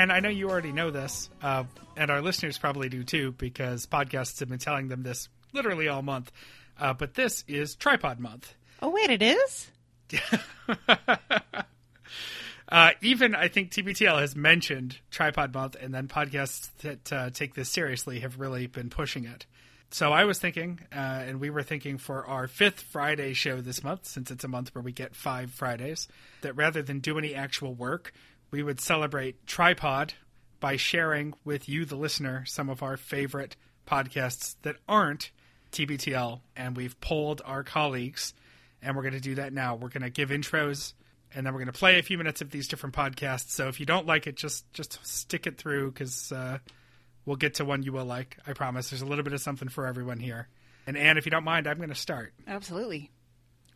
[0.00, 1.64] And I know you already know this, uh,
[1.94, 6.00] and our listeners probably do too, because podcasts have been telling them this literally all
[6.00, 6.32] month.
[6.78, 8.54] Uh, but this is Trypod Month.
[8.80, 9.70] Oh, wait, it is?
[12.70, 17.52] uh, even I think TBTL has mentioned Trypod Month, and then podcasts that uh, take
[17.52, 19.44] this seriously have really been pushing it.
[19.90, 23.84] So I was thinking, uh, and we were thinking for our fifth Friday show this
[23.84, 26.08] month, since it's a month where we get five Fridays,
[26.40, 28.14] that rather than do any actual work,
[28.50, 30.12] we would celebrate Trypod
[30.58, 35.30] by sharing with you, the listener, some of our favorite podcasts that aren't
[35.72, 36.40] TBTL.
[36.56, 38.34] And we've polled our colleagues,
[38.82, 39.74] and we're going to do that now.
[39.74, 40.92] We're going to give intros,
[41.34, 43.50] and then we're going to play a few minutes of these different podcasts.
[43.50, 46.58] So if you don't like it, just just stick it through because uh,
[47.24, 48.36] we'll get to one you will like.
[48.46, 48.90] I promise.
[48.90, 50.48] There's a little bit of something for everyone here.
[50.86, 52.32] And Anne, if you don't mind, I'm going to start.
[52.46, 53.10] Absolutely.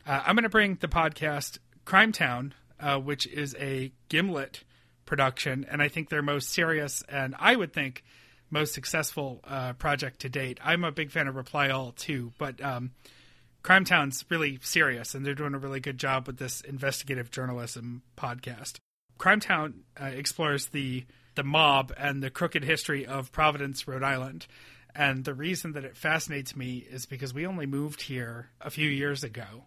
[0.07, 2.55] Uh, I'm going to bring the podcast Crime Town,
[2.85, 4.63] uh, which is a Gimlet
[5.07, 8.05] production, and I think their most serious and I would think
[8.51, 10.59] most successful uh, project to date.
[10.63, 12.91] I'm a big fan of Reply All too, but um,
[13.63, 18.03] Crime Town's really serious, and they're doing a really good job with this investigative journalism
[18.19, 18.77] podcast.
[19.17, 21.07] Crime Town uh, explores the
[21.37, 24.47] the mob and the crooked history of Providence, Rhode Island.
[24.95, 28.89] And the reason that it fascinates me is because we only moved here a few
[28.89, 29.65] years ago.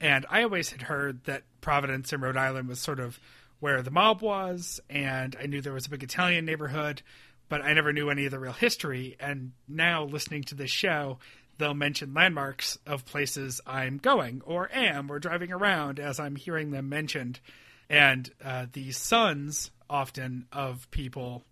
[0.00, 3.20] And I always had heard that Providence in Rhode Island was sort of
[3.60, 7.02] where the mob was, and I knew there was a big Italian neighborhood,
[7.50, 9.16] but I never knew any of the real history.
[9.20, 11.18] And now, listening to this show,
[11.58, 16.70] they'll mention landmarks of places I'm going or am or driving around as I'm hearing
[16.70, 17.38] them mentioned.
[17.90, 21.44] And uh, the sons often of people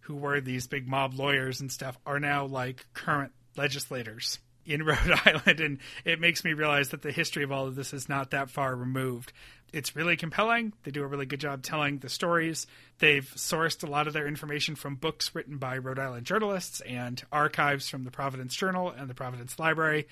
[0.00, 5.20] who were these big mob lawyers and stuff are now like current legislators in Rhode
[5.24, 8.30] Island, and it makes me realize that the history of all of this is not
[8.30, 9.32] that far removed.
[9.72, 10.72] It's really compelling.
[10.84, 12.66] They do a really good job telling the stories.
[12.98, 17.22] They've sourced a lot of their information from books written by Rhode Island journalists and
[17.32, 20.06] archives from the Providence Journal and the Providence Library.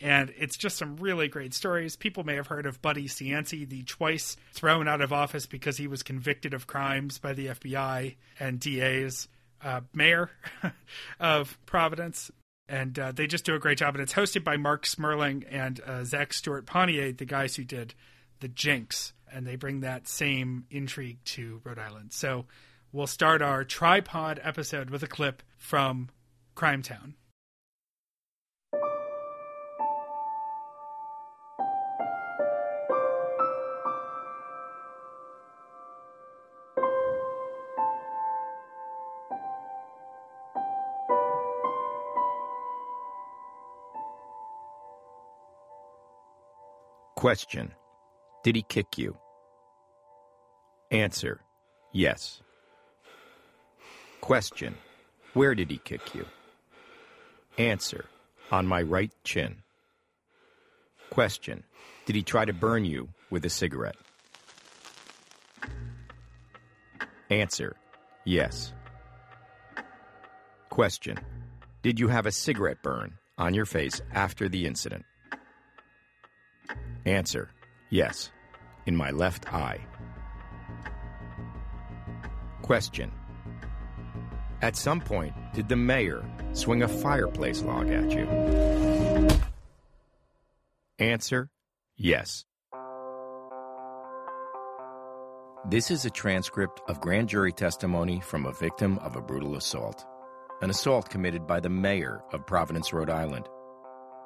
[0.00, 1.96] And it's just some really great stories.
[1.96, 5.86] People may have heard of Buddy Cianci, the twice thrown out of office because he
[5.86, 9.28] was convicted of crimes by the FBI and DAs.
[9.62, 10.30] Uh, mayor
[11.20, 12.30] of Providence,
[12.70, 13.94] and uh, they just do a great job.
[13.94, 17.94] And it's hosted by Marc Smerling and uh, Zac Stuart-Pontier, the guys who did
[18.38, 22.12] the Jinx, and they bring that same intrigue to Rhode Island.
[22.12, 22.46] So
[22.92, 26.10] we'll start our Trypod episode with a clip from
[26.54, 27.14] Crime Town.
[47.20, 47.70] Question
[48.44, 49.14] Did he kick you?
[50.90, 51.42] Answer
[51.92, 52.40] Yes.
[54.22, 54.74] Question
[55.34, 56.24] Where did he kick you?
[57.58, 58.06] Answer
[58.50, 59.56] On my right chin.
[61.10, 61.62] Question
[62.06, 63.98] Did he try to burn you with a cigarette?
[67.28, 67.76] Answer
[68.24, 68.72] Yes.
[70.70, 71.18] Question
[71.82, 75.04] Did you have a cigarette burn on your face after the incident?
[77.06, 77.50] Answer
[77.88, 78.30] Yes,
[78.86, 79.80] in my left eye.
[82.62, 83.10] Question
[84.62, 88.28] At some point, did the mayor swing a fireplace log at you?
[90.98, 91.50] Answer
[91.96, 92.44] Yes.
[95.68, 100.04] This is a transcript of grand jury testimony from a victim of a brutal assault.
[100.62, 103.48] An assault committed by the mayor of Providence, Rhode Island.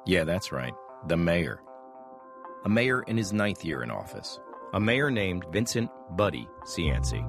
[0.05, 0.73] Yeah, that's right,
[1.07, 1.61] the mayor
[2.65, 4.39] a mayor in his ninth year in office,
[4.73, 7.23] a mayor named Vincent Buddy Cianci.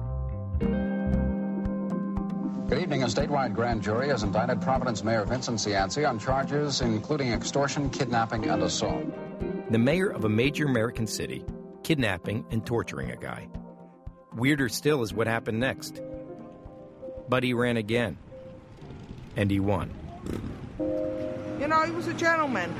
[2.67, 3.03] Good evening.
[3.03, 8.49] A statewide grand jury has indicted Providence Mayor Vincent Cianci on charges including extortion, kidnapping,
[8.49, 9.05] and assault.
[9.71, 11.45] The mayor of a major American city
[11.83, 13.47] kidnapping and torturing a guy.
[14.33, 16.01] Weirder still is what happened next.
[17.29, 18.17] Buddy ran again.
[19.35, 19.93] And he won.
[20.79, 22.73] You know, he was a gentleman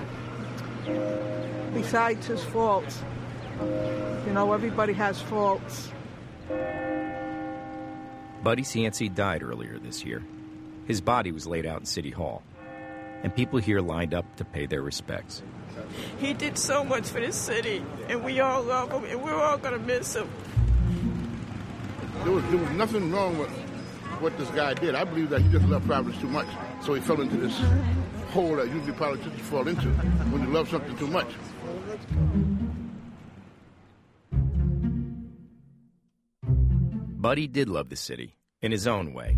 [1.73, 3.03] besides his faults.
[4.25, 5.91] You know, everybody has faults.
[8.43, 10.23] Buddy Cianci died earlier this year.
[10.85, 12.43] His body was laid out in City Hall,
[13.23, 15.43] and people here lined up to pay their respects.
[16.19, 19.57] He did so much for this city, and we all love him, and we're all
[19.57, 20.29] going to miss him.
[22.23, 23.49] There was, there was nothing wrong with
[24.19, 24.95] what this guy did.
[24.95, 26.47] I believe that he just loved Providence too much,
[26.81, 27.59] so he fell into this
[28.38, 29.88] hole that usually politicians fall into
[30.30, 31.28] when you love something too much.
[37.19, 39.36] Buddy did love the city, in his own way.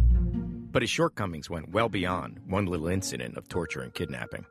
[0.74, 4.46] But his shortcomings went well beyond one little incident of torture and kidnapping.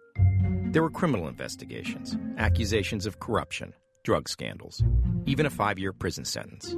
[0.72, 4.82] There were criminal investigations, accusations of corruption, drug scandals,
[5.26, 6.74] even a five year prison sentence.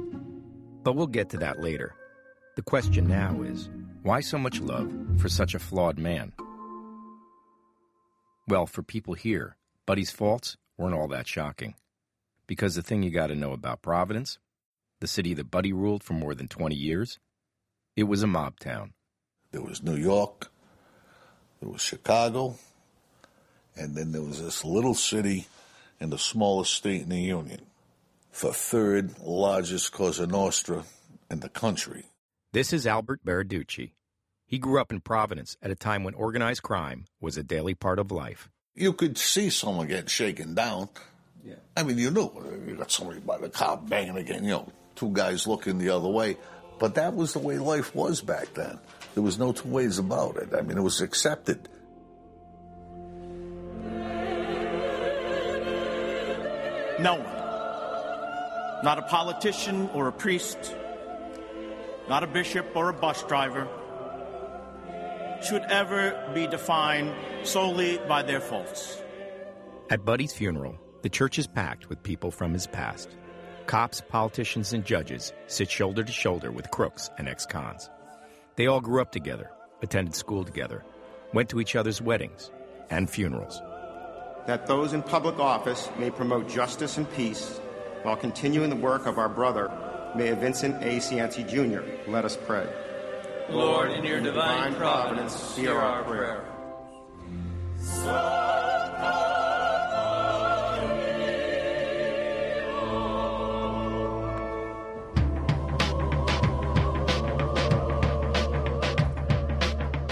[0.83, 1.95] But we'll get to that later.
[2.57, 3.69] The question now is
[4.03, 6.33] why so much love for such a flawed man?
[8.47, 9.55] Well, for people here,
[9.85, 11.75] Buddy's faults weren't all that shocking.
[12.47, 14.39] Because the thing you got to know about Providence,
[14.99, 17.19] the city that Buddy ruled for more than 20 years,
[17.95, 18.93] it was a mob town.
[19.51, 20.51] There was New York,
[21.59, 22.55] there was Chicago,
[23.75, 25.47] and then there was this little city
[25.99, 27.61] in the smallest state in the Union,
[28.41, 30.83] the third largest Cosa Nostra
[31.29, 32.05] in the country.
[32.53, 33.91] This is Albert Baraducci.
[34.51, 37.99] He grew up in Providence at a time when organized crime was a daily part
[37.99, 38.49] of life.
[38.75, 40.89] You could see someone getting shaken down.
[41.41, 41.55] Yeah.
[41.77, 44.67] I mean, you knew uh, you got somebody by the car banging again, you know,
[44.95, 46.35] two guys looking the other way.
[46.79, 48.77] But that was the way life was back then.
[49.13, 50.49] There was no two ways about it.
[50.53, 51.69] I mean, it was accepted.
[56.99, 60.75] No one, not a politician or a priest,
[62.09, 63.69] not a bishop or a bus driver,
[65.43, 69.01] should ever be defined solely by their faults.
[69.89, 73.17] At Buddy's funeral, the church is packed with people from his past.
[73.65, 77.89] Cops, politicians, and judges sit shoulder to shoulder with crooks and ex cons.
[78.55, 79.51] They all grew up together,
[79.81, 80.83] attended school together,
[81.33, 82.51] went to each other's weddings
[82.89, 83.61] and funerals.
[84.47, 87.59] That those in public office may promote justice and peace
[88.03, 89.71] while continuing the work of our brother,
[90.15, 90.97] Mayor Vincent A.
[90.97, 92.09] Cianci Jr.
[92.09, 92.67] Let us pray.
[93.51, 96.45] Lord, in your divine, divine providence, hear our prayer.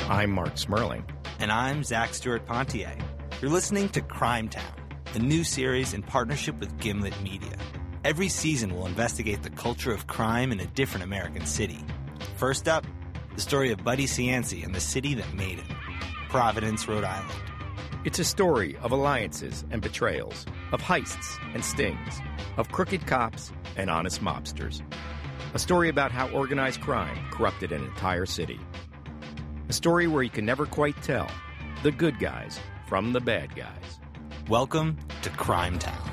[0.10, 1.04] I'm Marc Smerling.
[1.40, 2.98] And I'm Zac Stuart-Pontier.
[3.42, 4.74] You're listening to Crime Town,
[5.14, 7.56] a new series in partnership with Gimlet Media.
[8.04, 11.80] Every season will investigate the culture of crime in a different American city.
[12.36, 12.86] First up,
[13.40, 15.78] the story of Buddy Cianci and the city that made him
[16.28, 17.42] Providence, Rhode Island.
[18.04, 22.20] It's a story of alliances and betrayals, of heists and stings,
[22.58, 24.82] of crooked cops and honest mobsters.
[25.54, 28.60] A story about how organized crime corrupted an entire city.
[29.70, 31.32] A story where you can never quite tell
[31.82, 34.02] the good guys from the bad guys.
[34.50, 36.09] Welcome to Crime Town.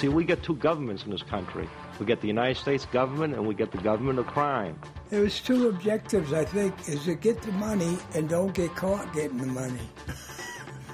[0.00, 1.68] See, we get two governments in this country.
[1.98, 4.80] We get the United States government and we get the government of crime.
[5.10, 9.36] There's two objectives, I think, is to get the money and don't get caught getting
[9.36, 9.90] the money.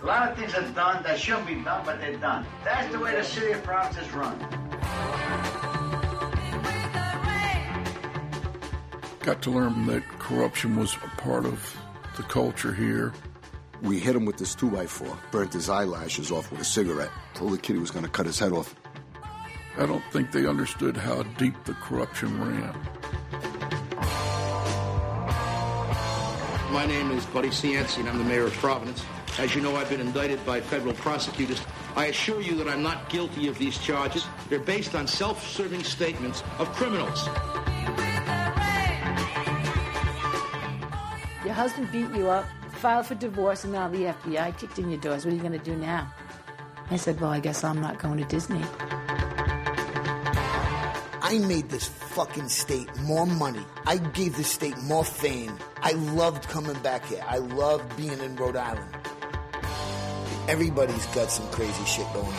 [0.02, 2.44] A lot of things are done that shouldn't be done, but they're done.
[2.64, 4.36] That's the way the city of Providence is run.
[9.20, 11.76] Got to learn that corruption was a part of
[12.16, 13.12] the culture here.
[13.82, 17.58] We hit him with this 2x4, burnt his eyelashes off with a cigarette, told the
[17.58, 18.74] kid he was going to cut his head off.
[19.78, 22.74] I don't think they understood how deep the corruption ran.
[26.72, 29.04] My name is Buddy Cianci, and I'm the mayor of Providence.
[29.38, 31.60] As you know, I've been indicted by federal prosecutors.
[31.94, 34.26] I assure you that I'm not guilty of these charges.
[34.48, 37.26] They're based on self-serving statements of criminals.
[41.44, 45.00] Your husband beat you up, filed for divorce, and now the FBI kicked in your
[45.00, 45.26] doors.
[45.26, 46.10] What are you going to do now?
[46.90, 48.62] I said, Well, I guess I'm not going to Disney.
[51.28, 53.64] I made this fucking state more money.
[53.84, 55.58] I gave the state more fame.
[55.82, 57.20] I loved coming back here.
[57.26, 58.94] I loved being in Rhode Island.
[60.46, 62.32] Everybody's got some crazy shit going on.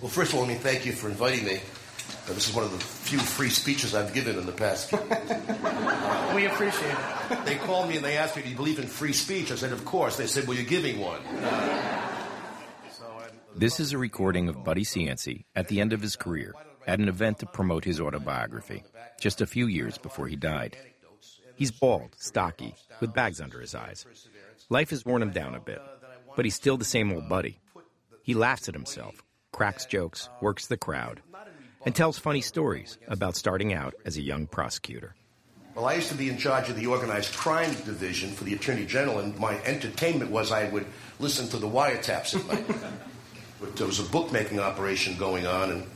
[0.00, 1.60] Well, first of all, let me thank you for inviting me.
[2.34, 4.92] This is one of the few free speeches I've given in the past.
[6.34, 6.94] we appreciate
[7.30, 7.44] it.
[7.44, 9.50] They called me and they asked me, Do you believe in free speech?
[9.50, 10.16] I said, Of course.
[10.16, 11.20] They said, Well, you're giving one.
[13.56, 16.54] This is a recording of Buddy Cianci at the end of his career
[16.86, 18.84] at an event to promote his autobiography,
[19.20, 20.76] just a few years before he died.
[21.56, 24.06] He's bald, stocky, with bags under his eyes.
[24.70, 25.82] Life has worn him down a bit,
[26.36, 27.58] but he's still the same old Buddy.
[28.22, 31.20] He laughs at himself, cracks jokes, works the crowd,
[31.84, 35.14] and tells funny stories about starting out as a young prosecutor.
[35.74, 38.84] Well, I used to be in charge of the organized crime division for the Attorney
[38.84, 40.86] General, and my entertainment was I would
[41.20, 42.92] listen to the wiretaps at night.
[43.76, 45.86] there was a bookmaking operation going on, and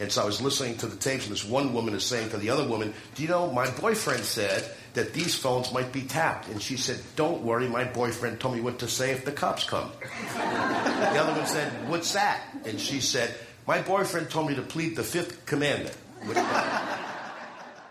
[0.00, 2.38] And so I was listening to the tapes, and this one woman is saying to
[2.38, 6.48] the other woman, Do you know, my boyfriend said that these phones might be tapped.
[6.48, 9.64] And she said, Don't worry, my boyfriend told me what to say if the cops
[9.64, 9.90] come.
[10.34, 12.40] the other one said, What's that?
[12.64, 13.34] And she said,
[13.68, 15.96] My boyfriend told me to plead the fifth commandment.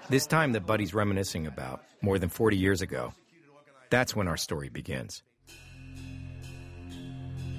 [0.10, 3.13] This time that Buddy's reminiscing about, more than 40 years ago,
[3.89, 5.22] that's when our story begins.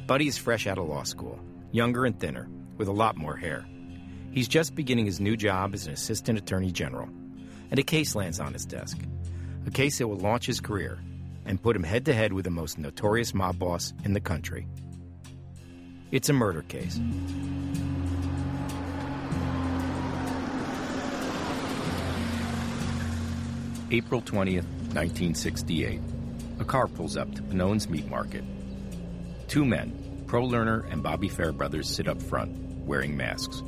[0.07, 1.39] Buddy is fresh out of law school,
[1.73, 2.49] younger and thinner,
[2.79, 3.67] with a lot more hair.
[4.33, 7.11] He's just beginning his new job as an assistant attorney general,
[7.71, 8.97] and a case lands on his desk.
[9.67, 10.99] A case that will launch his career
[11.45, 14.67] and put him head to head with the most notorious mob boss in the country.
[16.11, 16.99] It's a murder case.
[23.91, 26.01] April 20th, 1968.
[26.61, 28.45] A car pulls up to Panone's Meat Market.
[29.49, 32.53] Two men, Pro Lerner and Bobby Fairbrothers, sit up front,
[32.85, 33.63] wearing masks.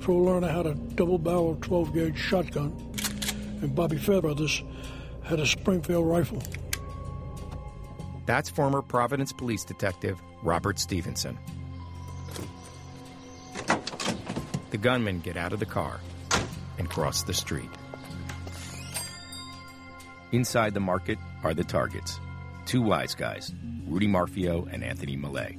[0.00, 2.74] Pro Lerner had a double barrel 12 gauge shotgun,
[3.62, 4.62] and Bobby Fairbrother's
[5.22, 6.42] had a Springfield rifle.
[8.26, 11.38] That's former Providence police detective Robert Stevenson.
[14.70, 16.00] The gunmen get out of the car
[16.78, 17.70] and cross the street.
[20.32, 22.20] Inside the market are the targets
[22.70, 23.52] two wise guys,
[23.88, 25.58] Rudy Marfeo and Anthony Melei.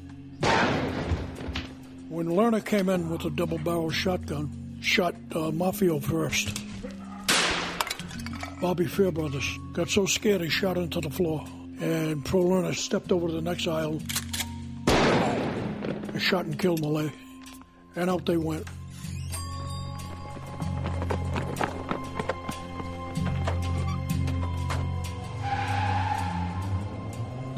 [2.07, 6.63] When Lerner came in with a double barrel shotgun, shot uh, Mafio first.
[8.61, 11.45] Bobby Fairbrothers got so scared he shot into the floor,
[11.81, 14.01] and Pro Lerner stepped over to the next aisle
[14.87, 17.11] and shot and killed Melei.
[17.97, 18.65] And out they went.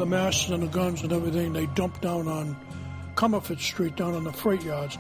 [0.04, 2.58] The masks and the guns and everything they dumped down on
[3.16, 4.98] Comerford Street down in the freight yards.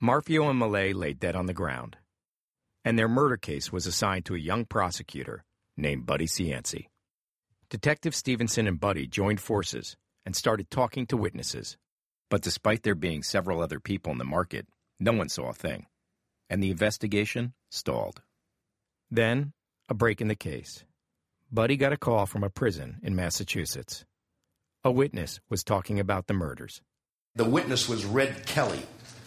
[0.00, 1.96] Marfeo and Melei lay dead on the ground,
[2.84, 5.42] and their murder case was assigned to a young prosecutor
[5.76, 6.86] named Buddy Cianci.
[7.68, 11.76] Detective Stevenson and Buddy joined forces and started talking to witnesses,
[12.32, 14.66] but despite there being several other people in the market,
[14.98, 15.84] no one saw a thing,
[16.48, 18.22] and the investigation stalled.
[19.10, 19.52] Then,
[19.90, 20.82] a break in the case.
[21.50, 24.06] Buddy got a call from a prison in Massachusetts.
[24.82, 26.80] A witness was talking about the murders.
[27.34, 28.80] The witness was Red Kelly.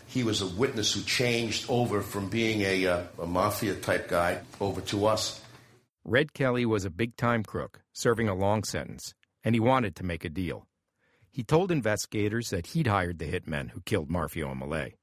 [0.07, 4.41] He was a witness who changed over from being a, uh, a mafia type guy
[4.59, 5.39] over to us.
[6.03, 10.03] Red Kelly was a big time crook, serving a long sentence, and he wanted to
[10.03, 10.65] make a deal.
[11.36, 14.94] He told investigators that he'd hired the hitmen who killed Marfeo and Melei.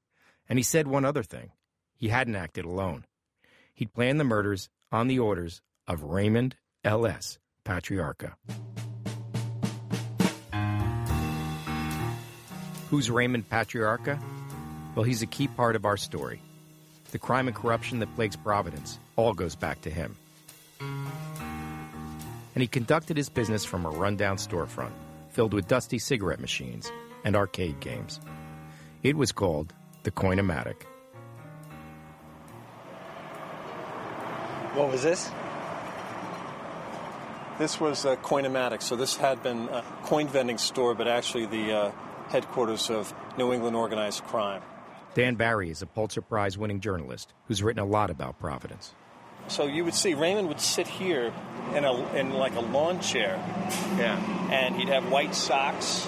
[0.49, 1.51] And he said one other thing
[1.95, 3.05] he hadn't acted alone.
[3.75, 7.37] He'd planned the murders on the orders of Raymond L.S.
[7.63, 8.33] Patriarca.
[12.89, 14.19] Who's Raymond Patriarca?
[14.95, 16.41] Well, he's a key part of our story.
[17.11, 20.15] The crime and corruption that plagues Providence all goes back to him.
[20.79, 24.93] And he conducted his business from a rundown storefront
[25.33, 26.91] filled with dusty cigarette machines
[27.25, 28.19] and arcade games.
[29.01, 29.73] It was called
[30.03, 30.83] the Coinomatic.
[34.75, 35.29] What was this?
[37.59, 38.81] This was a Coinomatic.
[38.81, 41.91] So this had been a coin vending store, but actually the uh,
[42.29, 44.61] headquarters of New England organized crime.
[45.13, 48.95] Dan Barry is a Pulitzer Prize winning journalist who's written a lot about Providence.
[49.47, 51.33] So you would see Raymond would sit here
[51.75, 53.35] in a in like a lawn chair.
[53.97, 54.17] Yeah.
[54.51, 56.07] And he'd have white socks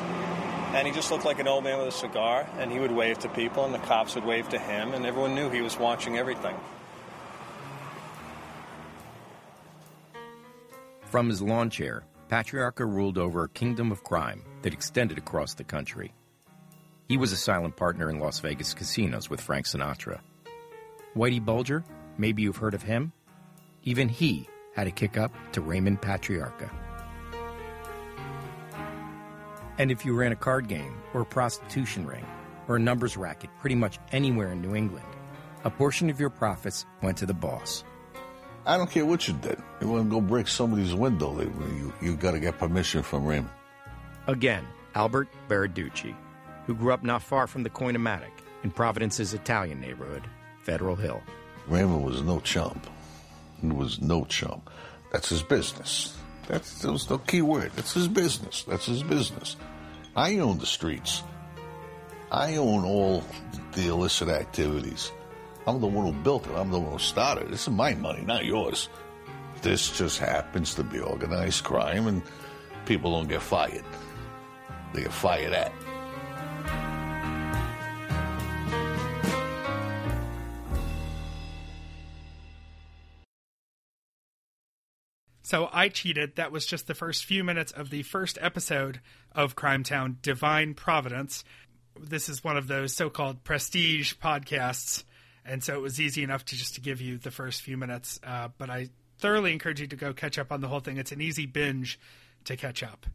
[0.75, 3.18] and he just looked like an old man with a cigar and he would wave
[3.20, 6.18] to people and the cops would wave to him and everyone knew he was watching
[6.18, 6.56] everything.
[11.04, 15.63] From his lawn chair, Patriarca ruled over a kingdom of crime that extended across the
[15.63, 16.12] country.
[17.08, 20.20] He was a silent partner in Las Vegas casinos with Frank Sinatra.
[21.15, 21.86] Whitey Bulger,
[22.18, 23.13] maybe you've heard of him?
[23.86, 26.70] Even he had a kick up to Raymond Patriarca.
[29.77, 32.25] And if you ran a card game, or a prostitution ring,
[32.68, 35.06] or a numbers racket pretty much anywhere in New England,
[35.63, 37.84] a portion of your profits went to the boss.
[38.65, 39.62] I don't care what you did.
[39.82, 43.54] You want to go break somebody's window, you, you got to get permission from Raymond.
[44.27, 44.65] Again,
[44.96, 46.15] Albert Baraducci,
[46.65, 48.32] who grew up not far from the Coinomatic
[48.63, 50.24] in Providence's Italian neighborhood,
[50.63, 51.22] Federal Hill.
[51.68, 52.88] Raymond was no chump.
[53.62, 54.69] He was no chump.
[55.12, 56.17] That's his business.
[56.47, 57.71] That's that the key word.
[57.75, 58.63] That's his business.
[58.67, 59.55] That's his business.
[60.15, 61.24] I own the streets.
[62.31, 63.24] I own all
[63.74, 65.12] the illicit activities.
[65.67, 66.53] I'm the one who built it.
[66.55, 67.51] I'm the one who started it.
[67.51, 68.89] This is my money, not yours.
[69.62, 72.21] This just happens to be organized crime, and
[72.85, 73.83] people don't get fired.
[74.93, 75.71] They get fired at.
[85.45, 86.37] So I cheated.
[86.37, 88.99] That was just the first few minutes of the first episode
[89.31, 91.43] of Crime Town Divine Providence.
[91.99, 95.03] This is one of those so called prestige podcasts.
[95.45, 98.19] And so it was easy enough to just to give you the first few minutes.
[98.23, 100.97] Uh, but I thoroughly encourage you to go catch up on the whole thing.
[100.97, 101.99] It's an easy binge
[102.45, 103.05] to catch up.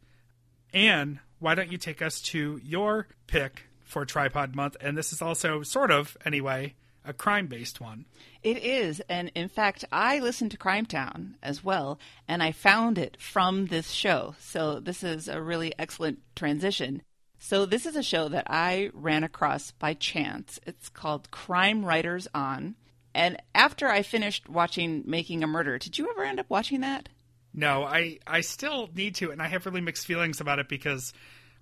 [0.73, 4.77] And why don't you take us to your pick for Trypod Month?
[4.79, 8.05] And this is also sort of, anyway, a crime based one.
[8.43, 9.01] It is.
[9.09, 13.67] And in fact, I listened to Crime Town as well, and I found it from
[13.67, 14.35] this show.
[14.39, 17.01] So this is a really excellent transition.
[17.39, 20.59] So this is a show that I ran across by chance.
[20.65, 22.75] It's called Crime Writers On.
[23.13, 27.09] And after I finished watching Making a Murder, did you ever end up watching that?
[27.53, 31.13] No, I I still need to, and I have really mixed feelings about it because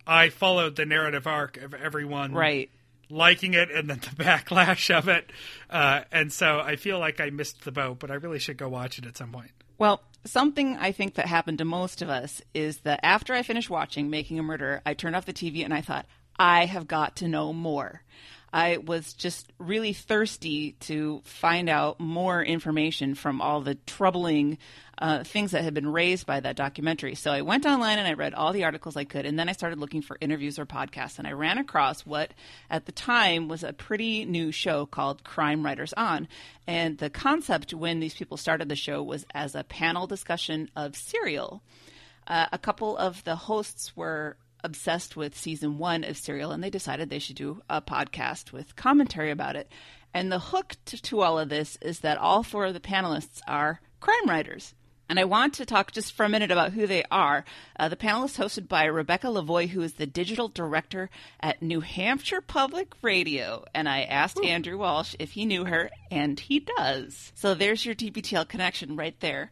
[0.05, 2.69] I followed the narrative arc of everyone right
[3.10, 5.32] liking it and then the backlash of it,
[5.69, 8.00] uh, and so I feel like I missed the boat.
[8.00, 9.52] But I really should go watch it at some point.
[9.78, 13.69] Well, something I think that happened to most of us is that after I finished
[13.69, 16.06] watching Making a Murder, I turned off the TV and I thought,
[16.38, 18.04] I have got to know more.
[18.52, 24.58] I was just really thirsty to find out more information from all the troubling
[24.99, 27.15] uh, things that had been raised by that documentary.
[27.15, 29.53] So I went online and I read all the articles I could, and then I
[29.53, 31.17] started looking for interviews or podcasts.
[31.17, 32.33] And I ran across what
[32.69, 36.27] at the time was a pretty new show called Crime Writers On.
[36.67, 40.97] And the concept when these people started the show was as a panel discussion of
[40.97, 41.63] Serial.
[42.27, 46.69] Uh, a couple of the hosts were obsessed with season one of Serial, and they
[46.69, 49.71] decided they should do a podcast with commentary about it.
[50.13, 53.39] And the hook to, to, all of this is that all four of the panelists
[53.47, 54.73] are crime writers.
[55.10, 57.43] And I want to talk just for a minute about who they are.
[57.80, 62.41] Uh, the panelists hosted by Rebecca Lavoie, who is the digital director at New Hampshire
[62.41, 63.65] Public Radio.
[63.74, 64.43] And I asked Ooh.
[64.43, 67.32] Andrew Walsh if he knew her, and he does.
[67.34, 69.52] So there's your TBTL connection right there.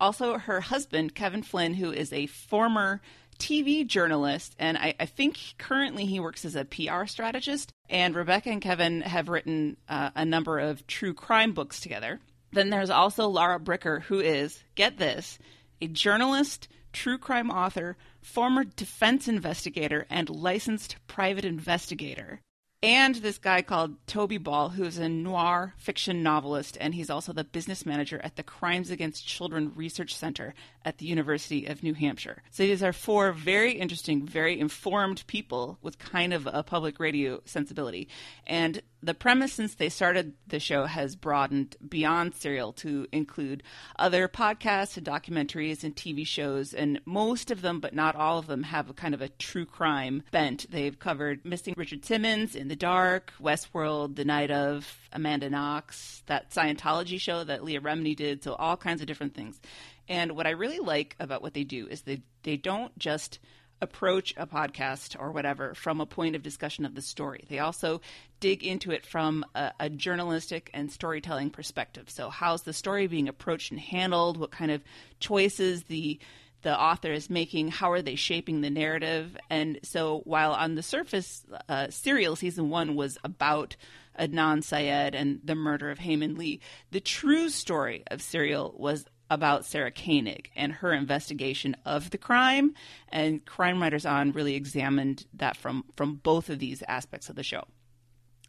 [0.00, 3.00] Also, her husband, Kevin Flynn, who is a former
[3.38, 7.72] TV journalist, and I, I, think currently he works as a PR strategist.
[7.88, 12.20] And Rebecca and Kevin have written uh, a number of true crime books together.
[12.56, 15.38] Then there's also Lara Bricker, who is, get this,
[15.82, 22.40] a journalist, true crime author, former defense investigator, and licensed private investigator
[22.82, 27.42] and this guy called Toby Ball, who's a noir fiction novelist, and he's also the
[27.42, 32.42] business manager at the Crimes Against Children Research Center at the University of New Hampshire.
[32.50, 37.40] So these are four very interesting, very informed people with kind of a public radio
[37.44, 38.08] sensibility.
[38.46, 43.62] And the premise since they started the show has broadened beyond serial to include
[43.98, 48.48] other podcasts and documentaries and TV shows, and most of them, but not all of
[48.48, 50.68] them, have a kind of a true crime bent.
[50.70, 56.50] They've covered Missing Richard Simmons, In the Dark, Westworld, The Night of, Amanda Knox, that
[56.50, 59.60] Scientology show that Leah Remini did, so all kinds of different things.
[60.08, 63.38] And what I really like about what they do is they they don't just
[63.80, 67.44] approach a podcast or whatever from a point of discussion of the story.
[67.48, 68.00] They also
[68.40, 72.08] dig into it from a, a, journalistic and storytelling perspective.
[72.10, 74.36] So, how's the story being approached and handled?
[74.36, 74.82] What kind of
[75.20, 76.18] choices the
[76.62, 77.68] the author is making?
[77.68, 79.36] How are they shaping the narrative?
[79.50, 83.76] And so, while on the surface, uh, Serial season one was about
[84.18, 86.60] Adnan Syed and the murder of Hae Min Lee,
[86.90, 92.74] the true story of Serial was about Sarah Koenig and her investigation of the crime.
[93.08, 97.42] And Crime Writers On really examined that from, from both of these aspects of the
[97.42, 97.64] show.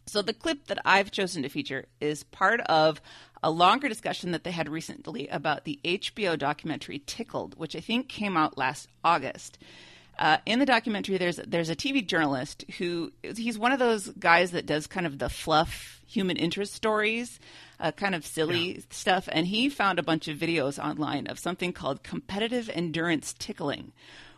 [0.07, 3.01] So the clip that I've chosen to feature is part of
[3.43, 8.07] a longer discussion that they had recently about the HBO documentary Tickled, which I think
[8.07, 9.57] came out last August.
[10.17, 14.51] Uh, in the documentary, there's there's a TV journalist who he's one of those guys
[14.51, 17.39] that does kind of the fluff human interest stories,
[17.79, 18.81] uh, kind of silly yeah.
[18.89, 23.91] stuff, and he found a bunch of videos online of something called competitive endurance tickling,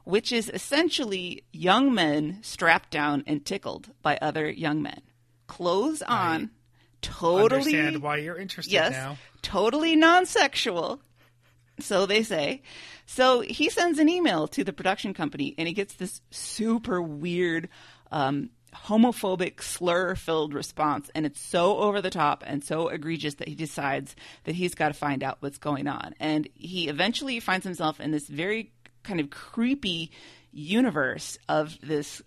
[0.03, 5.01] which is essentially young men strapped down and tickled by other young men,
[5.47, 6.49] clothes on, I
[7.01, 7.55] totally.
[7.55, 9.17] Understand why you're interested yes, now?
[9.41, 10.99] Totally non-sexual
[11.81, 12.61] so they say.
[13.11, 17.67] So he sends an email to the production company and he gets this super weird,
[18.11, 21.09] um, homophobic, slur filled response.
[21.15, 24.89] And it's so over the top and so egregious that he decides that he's got
[24.89, 26.13] to find out what's going on.
[26.19, 30.11] And he eventually finds himself in this very kind of creepy
[30.51, 32.21] universe of this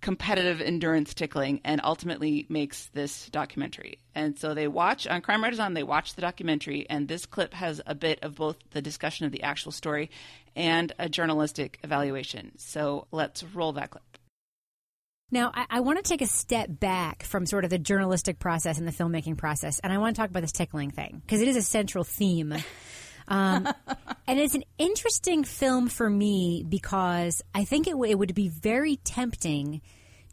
[0.00, 3.98] competitive endurance tickling and ultimately makes this documentary.
[4.14, 7.54] And so they watch on Crime Writers On, they watch the documentary, and this clip
[7.54, 10.10] has a bit of both the discussion of the actual story
[10.56, 12.52] and a journalistic evaluation.
[12.58, 14.04] So let's roll that clip.
[15.30, 18.78] Now, I, I want to take a step back from sort of the journalistic process
[18.78, 21.48] and the filmmaking process, and I want to talk about this tickling thing because it
[21.48, 22.54] is a central theme.
[23.28, 23.68] Um,
[24.26, 28.48] and it's an interesting film for me because I think it, w- it would be
[28.48, 29.80] very tempting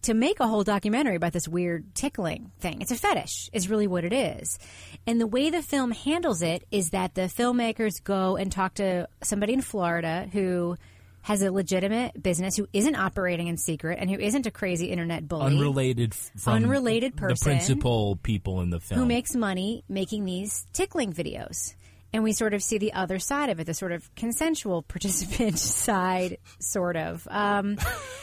[0.04, 2.80] to make a whole documentary about this weird tickling thing.
[2.82, 4.60] It's a fetish, is really what it is.
[5.08, 9.08] And the way the film handles it is that the filmmakers go and talk to
[9.24, 10.78] somebody in Florida who
[11.24, 15.28] has a legitimate business who isn't operating in secret and who isn't a crazy internet
[15.28, 15.48] bully.
[15.48, 19.02] Unrelated from Unrelated person the principal people in the film.
[19.02, 21.74] who makes money making these tickling videos.
[22.16, 25.60] And we sort of see the other side of it, the sort of consensual participant
[25.60, 27.28] side, sort of.
[27.30, 27.78] Um,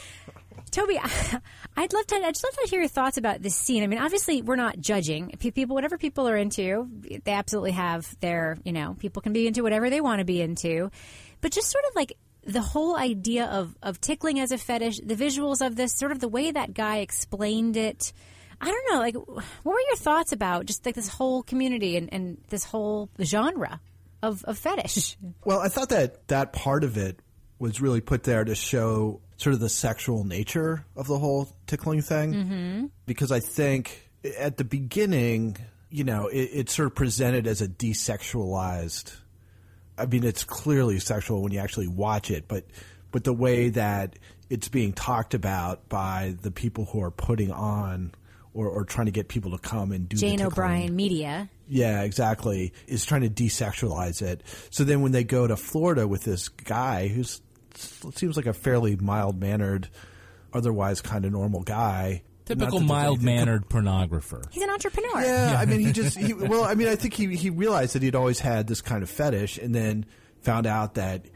[0.70, 0.98] Toby,
[1.76, 2.16] I'd love to.
[2.16, 3.82] I'd just love to hear your thoughts about this scene.
[3.82, 5.74] I mean, obviously, we're not judging people.
[5.74, 8.56] Whatever people are into, they absolutely have their.
[8.64, 10.90] You know, people can be into whatever they want to be into,
[11.42, 15.16] but just sort of like the whole idea of of tickling as a fetish, the
[15.16, 18.14] visuals of this, sort of the way that guy explained it.
[18.62, 18.98] I don't know.
[19.00, 23.10] Like, what were your thoughts about just like this whole community and, and this whole
[23.20, 23.80] genre
[24.22, 25.16] of, of fetish?
[25.44, 27.18] Well, I thought that that part of it
[27.58, 32.00] was really put there to show sort of the sexual nature of the whole tickling
[32.00, 32.32] thing.
[32.32, 32.86] Mm-hmm.
[33.06, 35.56] Because I think at the beginning,
[35.90, 39.16] you know, it, it's sort of presented as a desexualized.
[39.98, 42.64] I mean, it's clearly sexual when you actually watch it, but
[43.10, 48.12] but the way that it's being talked about by the people who are putting on
[48.54, 50.46] or, or trying to get people to come and do Jane tickling.
[50.46, 51.48] O'Brien Media.
[51.68, 52.72] Yeah, exactly.
[52.86, 54.42] Is trying to desexualize it.
[54.70, 57.40] So then when they go to Florida with this guy who's
[57.74, 59.88] seems like a fairly mild mannered,
[60.52, 62.22] otherwise kind of normal guy.
[62.44, 64.42] Typical Not that there's mild mannered pornographer.
[64.50, 65.22] He's an entrepreneur.
[65.22, 68.02] Yeah, I mean, he just he, well, I mean, I think he he realized that
[68.02, 70.06] he'd always had this kind of fetish, and then
[70.40, 71.26] found out that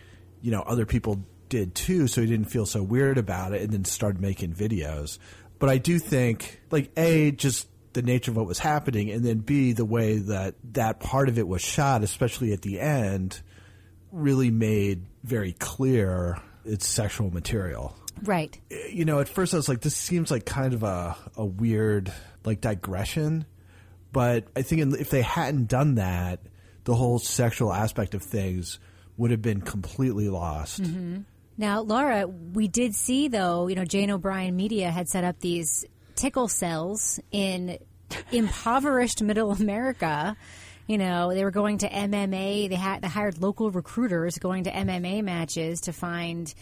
[0.43, 3.73] you know other people did too, so he didn't feel so weird about it, and
[3.73, 5.19] then started making videos.
[5.59, 9.39] But I do think, like, a just the nature of what was happening, and then
[9.39, 13.41] b the way that that part of it was shot, especially at the end,
[14.13, 18.59] really made very clear its sexual material Right.
[18.91, 22.13] you know, at first I was like, this seems like kind of a, a weird
[22.45, 23.45] like digression,
[24.13, 26.41] but I think if they hadn't done that,
[26.85, 28.79] the whole sexual aspect of things
[29.17, 30.79] would have been completely lost.
[30.87, 31.19] hmm
[31.59, 35.85] Now, Laura, we did see though, you know, Jane O'Brien Media had set up these
[36.15, 37.79] tickle cells in
[38.33, 40.37] impoverished Middle America.
[40.87, 42.69] You know, they were going to MMA.
[42.69, 46.53] They had they hired local recruiters going to MMA matches to find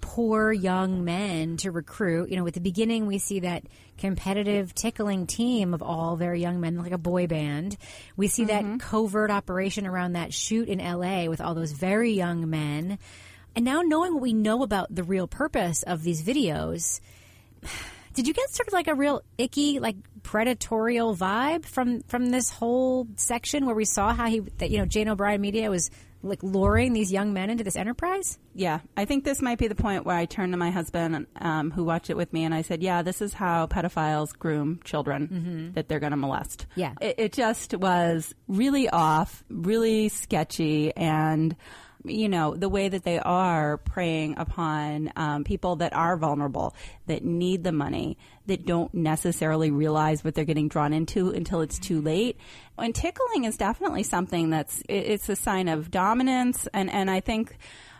[0.00, 2.30] poor young men to recruit.
[2.30, 3.64] You know, at the beginning, we see that
[3.98, 7.76] competitive tickling team of all very young men, like a boy band.
[8.16, 8.76] We see that mm-hmm.
[8.78, 12.98] covert operation around that shoot in LA with all those very young men.
[13.56, 17.00] And now knowing what we know about the real purpose of these videos,
[18.14, 22.50] did you get sort of like a real icky, like predatorial vibe from from this
[22.50, 25.90] whole section where we saw how he that you know Jane O'Brien Media was
[26.24, 28.38] like luring these young men into this enterprise?
[28.54, 31.70] Yeah, I think this might be the point where I turned to my husband, um,
[31.70, 35.72] who watched it with me, and I said, "Yeah, this is how pedophiles groom children
[35.74, 36.94] that they're going to molest." Yeah.
[37.00, 41.54] it, it just was really off, really sketchy, and
[42.04, 46.74] you know the way that they are preying upon um, people that are vulnerable,
[47.06, 51.78] that need the money, that don't necessarily realize what they're getting drawn into until it's
[51.78, 52.36] too late.
[52.78, 57.56] And tickling is definitely something that's, it's a sign of dominance, and and I think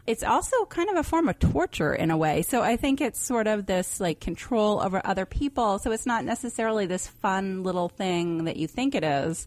[0.06, 2.42] it's also kind of a form of torture in a way.
[2.42, 5.78] So I think it's sort of this like control over other people.
[5.78, 9.46] So it's not necessarily this fun little thing that you think it is.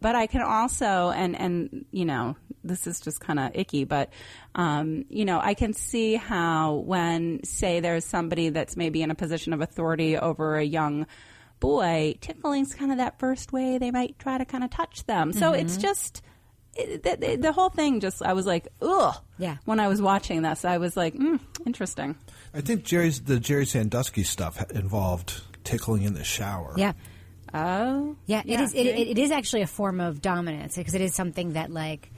[0.00, 2.36] But I can also, and, and, you know,
[2.66, 4.10] this is just kind of icky, but,
[4.54, 9.14] um, you know, I can see how when, say, there's somebody that's maybe in a
[9.14, 11.06] position of authority over a young
[11.60, 15.32] boy, tickling's kind of that first way they might try to kind of touch them.
[15.32, 15.80] So it's Mhm.
[15.82, 16.22] just,
[16.74, 19.16] it, the, the- the whole thing just, I was like, ugh.
[19.38, 19.56] Yeah.
[19.64, 22.16] When I was watching this, I was like, mm, interesting.
[22.52, 26.74] I think Jerry's the Jerry Sandusky stuff involved tickling in the shower.
[26.76, 26.92] Yeah.
[27.54, 28.16] Oh.
[28.26, 28.74] Yeah, it Yeah, is.
[28.74, 28.88] It, see?
[28.90, 32.10] it, it is actually a form of dominance because it is something that, like,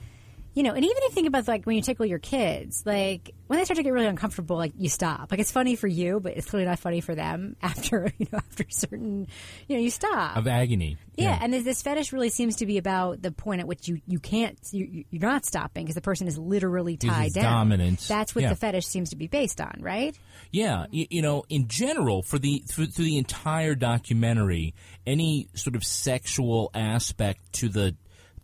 [0.59, 3.33] you know, and even if you think about like when you tickle your kids, like
[3.47, 5.31] when they start to get really uncomfortable, like you stop.
[5.31, 7.55] Like it's funny for you, but it's clearly not funny for them.
[7.61, 9.27] After you know, after a certain,
[9.69, 10.35] you know, you stop.
[10.35, 10.97] Of agony.
[11.15, 14.01] Yeah, and this, this fetish really seems to be about the point at which you
[14.05, 17.43] you can't you, you're not stopping because the person is literally tied down.
[17.69, 18.01] dominant.
[18.09, 18.49] That's what Yeah.
[18.49, 20.13] the fetish seems to be based on, right?
[20.51, 24.73] Yeah, you, you know, in general, for the through, through the entire documentary,
[25.07, 27.95] any sort of sexual aspect to the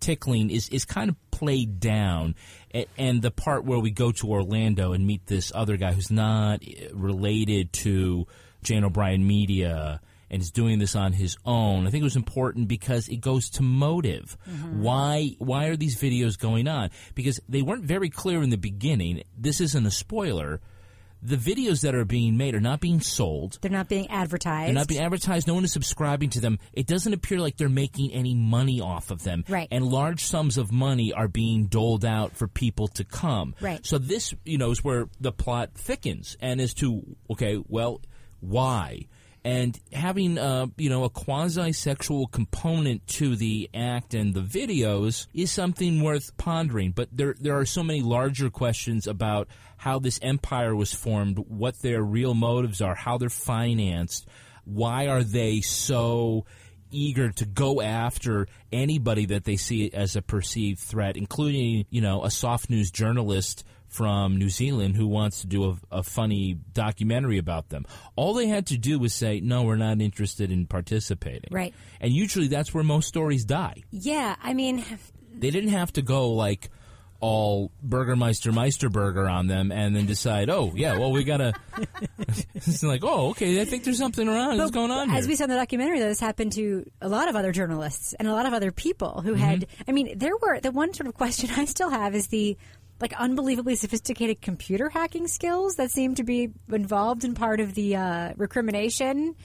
[0.06, 2.36] tickling is is kind of played down,
[2.98, 6.62] and the part where we go to Orlando and meet this other guy who's not
[6.62, 8.28] eh, related to
[8.64, 10.02] Jane O'Brien Media.
[10.28, 11.86] And is doing this on his own.
[11.86, 14.36] I think it was important because it goes to motive.
[14.82, 15.36] Why?
[15.38, 16.90] Why are these videos going on?
[17.14, 19.24] Because they weren't very clear in the beginning.
[19.38, 20.62] This isn't a spoiler
[21.22, 23.58] the videos that are being made are not being sold.
[23.62, 24.68] They're not being advertised.
[24.68, 25.48] They're not being advertised.
[25.48, 26.60] No one is subscribing to them.
[26.74, 29.44] It doesn't appear like they're making any money off of them.
[29.50, 29.68] Right.
[29.72, 33.56] And large sums of money are being doled out for people to come.
[33.60, 33.86] Right.
[33.86, 38.02] So this, you know, is where the plot thickens and as to, okay, well,
[38.40, 39.08] why?
[39.46, 45.52] And having, uh, you know, a quasi-sexual component to the act and the videos is
[45.52, 46.94] something worth pondering.
[46.94, 51.80] But there, there are so many larger questions about how this empire was formed, what
[51.84, 54.28] their real motives are, how they're financed,
[54.64, 56.48] why are they so
[56.90, 62.24] eager to go after anybody that they see as a perceived threat, including, you know,
[62.24, 63.64] a soft news journalist
[63.96, 67.86] from New Zealand who wants to do a, a funny documentary about them.
[68.18, 71.50] All they had to do was say, no, we're not interested in participating.
[71.50, 71.74] Right.
[72.02, 73.84] And usually that's where most stories die.
[73.92, 74.84] Yeah, I mean,
[75.38, 76.70] They didn't have to go like
[77.22, 81.54] all Burgermeister Meisterburger on them and then decide, oh, yeah, well, we got to.
[82.54, 84.58] it's like, oh, okay, I think there's something around.
[84.58, 85.32] What's going on As here?
[85.32, 88.28] we saw in the documentary, though, this happened to a lot of other journalists and
[88.28, 89.62] a lot of other people who had.
[89.62, 89.84] Mm-hmm.
[89.88, 92.58] I mean, there were the one sort of question I still have is the
[93.00, 97.96] like unbelievably sophisticated computer hacking skills that seem to be involved in part of the
[97.98, 99.36] uh, recrimination.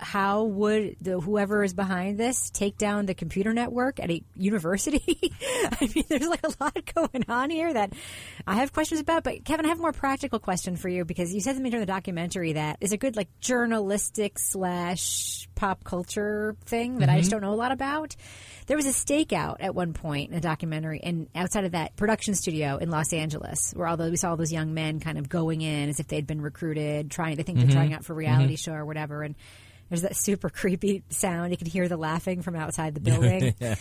[0.00, 5.32] How would the whoever is behind this take down the computer network at a university?
[5.70, 7.92] I mean, there's like a lot going on here that
[8.44, 9.22] I have questions about.
[9.22, 11.86] But Kevin, I have a more practical question for you because you said something during
[11.86, 17.28] the documentary that is a good like journalistic slash pop culture thing that I just
[17.28, 17.34] Mhm.
[17.34, 18.16] don't know a lot about.
[18.66, 22.34] There was a stakeout at one point in a documentary, and outside of that production
[22.34, 25.28] studio in Los Angeles, where all those we saw all those young men kind of
[25.28, 27.62] going in as if they'd been recruited, trying they think Mhm.
[27.62, 28.58] they're trying out for a reality Mhm.
[28.64, 29.34] show or whatever, and
[29.90, 31.50] there's that super creepy sound.
[31.50, 33.54] You can hear the laughing from outside the building.
[33.60, 33.74] Yeah.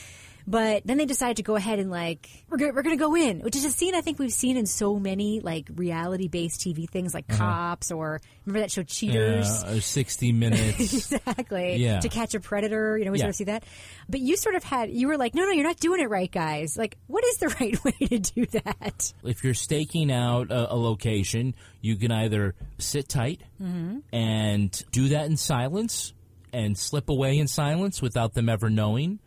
[0.46, 3.16] But then they decided to go ahead and like we're gonna, we're going to go
[3.16, 6.60] in, which is a scene I think we've seen in so many like reality based
[6.62, 7.38] TV things like Uh-huh.
[7.38, 9.48] Cops or remember that show Cheaters.
[9.64, 10.80] Yeah, uh, 60 Minutes.
[10.94, 11.78] exactly.
[11.78, 12.00] Yeah.
[12.02, 13.24] To catch a predator, you know, we Yeah.
[13.24, 13.64] sort of see that.
[14.10, 16.32] But you sort of had you were like, no, no, you're not doing it right,
[16.32, 16.78] guys.
[16.78, 19.14] Like, what is the right way to do that?
[19.24, 24.00] if you're staking out a, a location, you can either sit tight Mm-hmm.
[24.12, 26.14] and do that in silence
[26.52, 29.20] and slip away in silence without them ever knowing.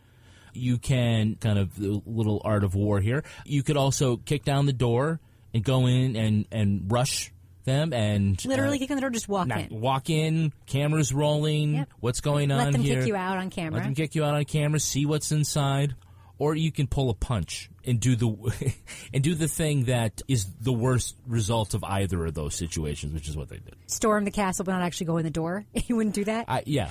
[0.57, 3.23] You can kind of the little art of war here.
[3.45, 5.19] You could also kick down the door
[5.53, 7.31] and go in and and rush
[7.65, 9.67] them and Literally uh, kick on the door, just walk in.
[9.69, 11.75] walk in, cameras rolling.
[11.75, 11.89] Yep.
[11.99, 12.99] What's going on Let them here?
[12.99, 13.79] kick you out on camera.
[13.79, 14.79] Let them kick you out on camera.
[14.79, 15.95] See what's inside,
[16.39, 18.73] or you can pull a punch and do the
[19.13, 23.27] and do the thing that is the worst result of either of those situations, which
[23.27, 23.75] is what they did.
[23.87, 25.65] Storm the castle, but not actually go in the door.
[25.87, 26.45] you wouldn't do that.
[26.47, 26.89] I, yeah,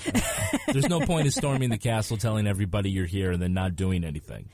[0.68, 4.04] there's no point in storming the castle, telling everybody you're here, and then not doing
[4.04, 4.48] anything.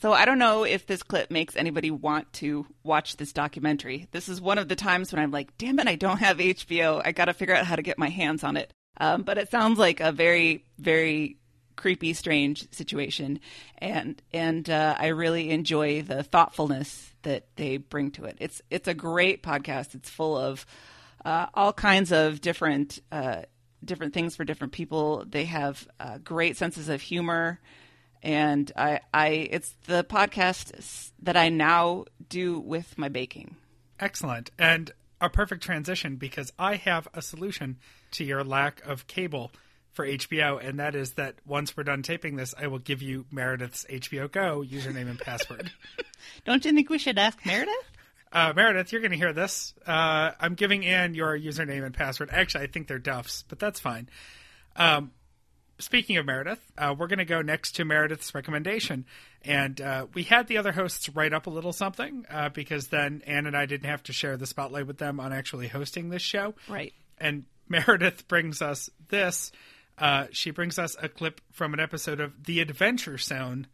[0.00, 4.08] So I don't know if this clip makes anybody want to watch this documentary.
[4.10, 7.00] This is one of the times when I'm like, damn it, I don't have HBO.
[7.04, 8.72] I got to figure out how to get my hands on it.
[8.98, 11.38] Um, but it sounds like a very, very
[11.76, 13.40] creepy, strange situation,
[13.78, 18.36] and and uh, I really enjoy the thoughtfulness that they bring to it.
[18.40, 19.94] It's it's a great podcast.
[19.94, 20.66] It's full of
[21.24, 23.42] uh, all kinds of different uh,
[23.84, 25.24] different things for different people.
[25.28, 27.60] They have uh, great senses of humor
[28.26, 33.56] and I, I it's the podcast that I now do with my baking.
[34.00, 34.50] Excellent.
[34.58, 37.78] And a perfect transition because I have a solution
[38.12, 39.52] to your lack of cable
[39.96, 43.24] for HBO, and that is that once we're done taping this, I will give you
[43.30, 45.72] Meredith's HBO Go username and password.
[46.44, 47.74] Don't you think we should ask Meredith?
[48.30, 49.72] Uh, Meredith, you're going to hear this.
[49.86, 52.28] Uh, I'm giving Anne your username and password.
[52.30, 54.10] Actually, I think they're Duff's, but that's fine.
[54.76, 55.12] Um,
[55.78, 59.06] speaking of Meredith, uh, we're going to go next to Meredith's recommendation.
[59.42, 63.22] And uh, we had the other hosts write up a little something uh, because then
[63.26, 66.22] Anne and I didn't have to share the spotlight with them on actually hosting this
[66.22, 66.54] show.
[66.68, 66.92] Right.
[67.18, 69.52] And Meredith brings us this.
[69.98, 73.66] Uh, she brings us a clip from an episode of The Adventure Zone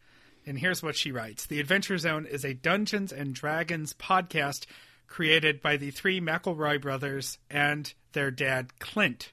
[0.47, 4.67] And here's what she writes The Adventure Zone is a Dungeons and Dragons podcast
[5.07, 9.33] created by the three McElroy brothers and their dad, Clint.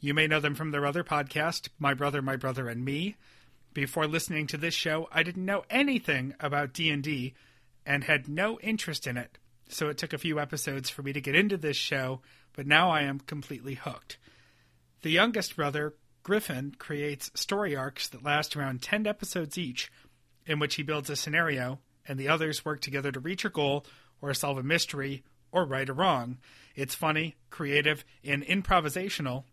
[0.00, 3.16] You may know them from their other podcast, My Brother, My Brother, and Me.
[3.74, 7.34] Before listening to this show, I didn't know anything about D&D
[7.84, 9.38] and had no interest in it.
[9.68, 12.20] So it took a few episodes for me to get into this show,
[12.54, 14.18] but now I am completely hooked.
[15.02, 15.94] The youngest brother,
[16.28, 19.90] Griffin, creates story arcs that last around 10 episodes each,
[20.44, 23.86] in which he builds a scenario, and the others work together to reach a goal
[24.20, 26.36] or solve a mystery or right a wrong.
[26.74, 29.44] It's funny, creative, and improvisational.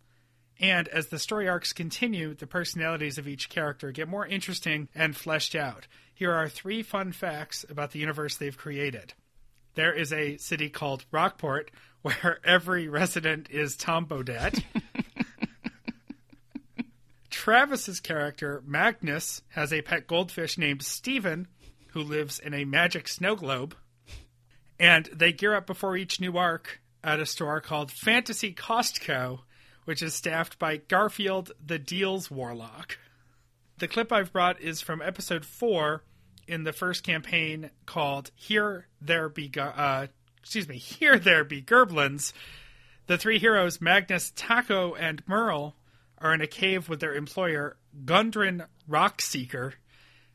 [0.59, 5.15] And as the story arcs continue, the personalities of each character get more interesting and
[5.15, 5.87] fleshed out.
[6.13, 9.13] Here are three fun facts about the universe they've created.
[9.75, 14.61] There is a city called Rockport where every resident is Tom Bodett.
[17.45, 21.47] Travis's character, Magnus, has a pet goldfish named Steven
[21.89, 23.75] who lives in a magic snow globe.
[24.79, 29.41] And they gear up before each new arc at a store called Fantasy Costco,
[29.83, 32.97] which is staffed by Garfield the Deals Warlock.
[33.77, 36.01] The clip I've brought is from episode 4
[36.47, 40.07] in the first campaign called Here There Be uh,
[40.39, 42.33] excuse me, Here There Be Gerblins.
[43.05, 45.75] The three heroes, Magnus, Taako, and Merle,
[46.25, 49.73] are in a cave with their employer, Gundren Rockseeker,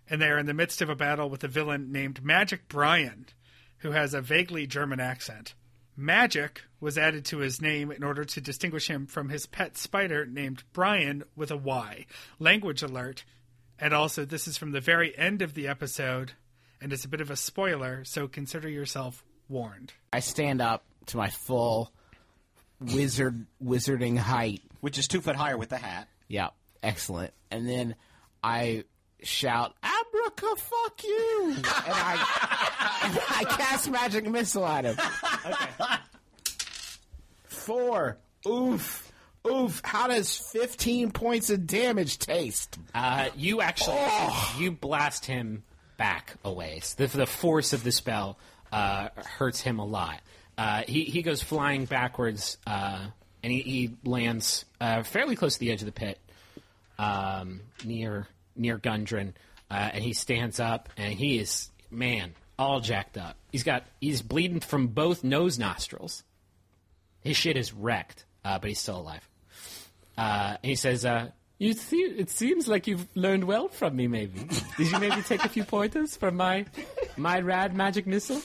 [0.09, 3.27] and they are in the midst of a battle with a villain named Magic Brian,
[3.79, 5.55] who has a vaguely German accent.
[5.97, 10.25] Magic was added to his name in order to distinguish him from his pet spider
[10.25, 12.07] named Brian with a Y.
[12.39, 13.25] Language alert.
[13.77, 16.35] And also, this is from the very end of the episode,
[16.81, 19.93] and it's a bit of a spoiler, so consider yourself warned.
[20.13, 21.93] I stand up to my full
[22.81, 26.09] wizard wizarding height, which is two foot higher with the hat.
[26.29, 26.49] Yeah,
[26.83, 27.33] excellent.
[27.51, 27.95] And then
[28.43, 28.85] I
[29.23, 34.97] shout, "Abraca, fuck you!" and I and I cast magic missile at him.
[37.45, 38.19] Four.
[38.47, 39.13] Oof.
[39.47, 39.81] Oof.
[39.85, 42.79] How does 15 points of damage taste?
[42.95, 43.99] Uh, you actually
[44.59, 45.63] you blast him
[45.97, 46.95] back a ways.
[46.95, 48.39] The, the force of the spell
[48.73, 50.21] uh, hurts him a lot.
[50.59, 53.07] Uh, he he goes flying backwards, uh,
[53.43, 56.19] and he, he lands uh, fairly close to the edge of the pit,
[56.99, 58.27] um, near
[58.57, 59.33] near Gundren,
[59.71, 63.37] uh, and he stands up, and he is man all jacked up.
[63.51, 66.23] He's got he's bleeding from both nose nostrils.
[67.23, 69.27] His shit is wrecked, uh, but he's still alive.
[70.17, 74.07] Uh, and he says, uh, "You see, it seems like you've learned well from me.
[74.09, 76.67] Maybe did you maybe take a few pointers from my
[77.17, 78.43] my rad magic missile,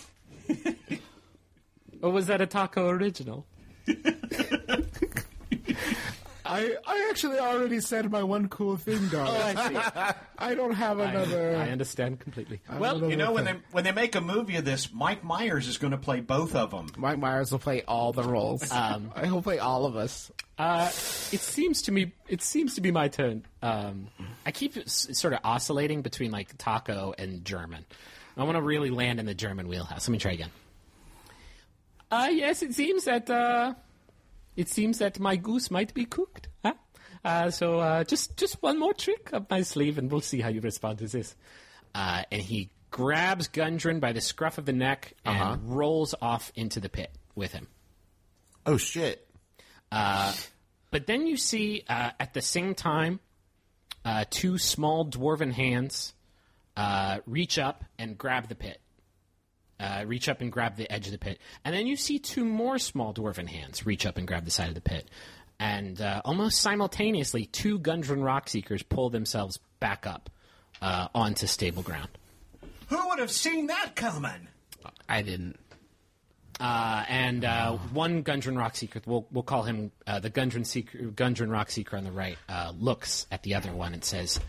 [2.02, 3.46] or was that a Taako original?"
[6.56, 9.28] I, I actually already said my one cool thing, dog.
[9.30, 10.16] Oh, I.
[10.38, 11.56] I don't have another.
[11.56, 12.60] I, I understand completely.
[12.78, 15.78] Well, you know when they when they make a movie of this, Mike Myers is
[15.78, 16.88] going to play both of them.
[16.98, 18.70] Mike Myers will play all the roles.
[18.72, 20.32] Um, I will play all of us.
[20.58, 22.14] Uh, it seems to me.
[22.28, 23.46] It seems to be my turn.
[23.62, 24.08] Um,
[24.46, 27.86] I keep s- sort of oscillating between like Taako and German.
[28.38, 30.08] I want to really land in the German wheelhouse.
[30.08, 30.52] Let me try again.
[32.12, 33.74] Uh, yes, it seems that uh,
[34.56, 36.48] it seems that my goose might be cooked.
[36.64, 36.74] Huh?
[37.24, 40.50] Uh, so uh, just just one more trick up my sleeve, and we'll see how
[40.50, 41.36] you respond to this.
[41.94, 45.58] Uh, and he grabs Gundren by the scruff of the neck and Uh-huh.
[45.64, 47.68] rolls off into the pit with him.
[48.66, 49.28] Oh shit!
[49.92, 50.34] Uh,
[50.92, 53.20] but then you see uh, at the same time
[54.04, 56.14] uh, two small dwarven hands
[56.78, 58.80] uh, reach up and grab the pit.
[59.78, 61.38] Uh, reach up and grab the edge of the pit.
[61.66, 64.70] And then you see two more small dwarven hands reach up and grab the side
[64.70, 65.10] of the pit.
[65.60, 70.30] And uh, almost simultaneously, two Gundren Rock Seekers pull themselves back up
[70.82, 72.10] uh, onto stable ground.
[72.88, 74.48] Who would have seen that coming?
[75.10, 75.60] I didn't.
[76.60, 80.98] Uh, and uh, one Gundren Rock Seeker, we'll, we'll call him uh, the Gundren, Seeker,
[81.00, 84.40] Gundren Rock Seeker on the right, uh, looks at the other one and says,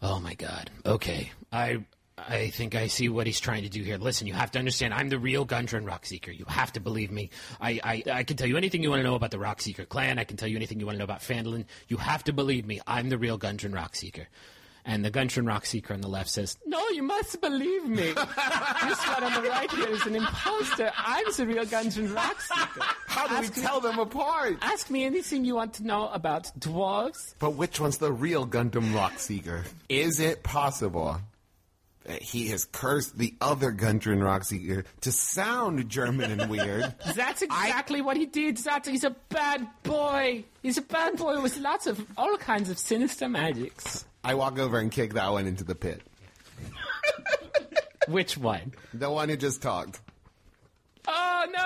[0.00, 1.84] "Oh my God, okay, I
[2.28, 3.98] I think I see what he's trying to do here.
[3.98, 6.30] Listen, you have to understand, I'm the real Gundren Rock Seeker.
[6.30, 7.30] You have to believe me.
[7.60, 9.84] I, I I can tell you anything you want to know about the Rock Seeker
[9.84, 10.18] clan.
[10.18, 11.64] I can tell you anything you want to know about Phandalin.
[11.88, 12.80] You have to believe me.
[12.86, 14.28] I'm the real Gundren Rock Seeker."
[14.88, 17.96] And the Gundren Rock Seeker on the left says, No, you must believe me.
[18.06, 20.90] this one on the right here is an imposter.
[20.96, 22.86] I'm the real Gundren Rock Seeker.
[23.06, 24.56] How do we tell them apart?
[24.62, 27.34] Ask me anything you want to know about dwarves.
[27.38, 29.64] But which one's the real Gundren Rock Seeker?
[29.90, 31.20] Is it possible
[32.08, 36.94] Uh, he has cursed the other Rock Seeker to sound German and weird?
[37.14, 38.56] That's exactly what he did.
[38.56, 40.44] That's, he's a bad boy.
[40.62, 44.06] He's a bad boy with lots of all kinds of sinister magics.
[44.24, 46.00] I walk over and kick that one into the pit.
[48.08, 48.72] Which one?
[48.94, 50.00] The one who just talked.
[51.06, 51.62] Oh no!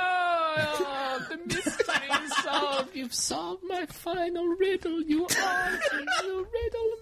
[0.86, 2.94] Oh, the mystery is solved.
[2.94, 5.02] You've solved my final riddle.
[5.02, 6.92] You are the riddle.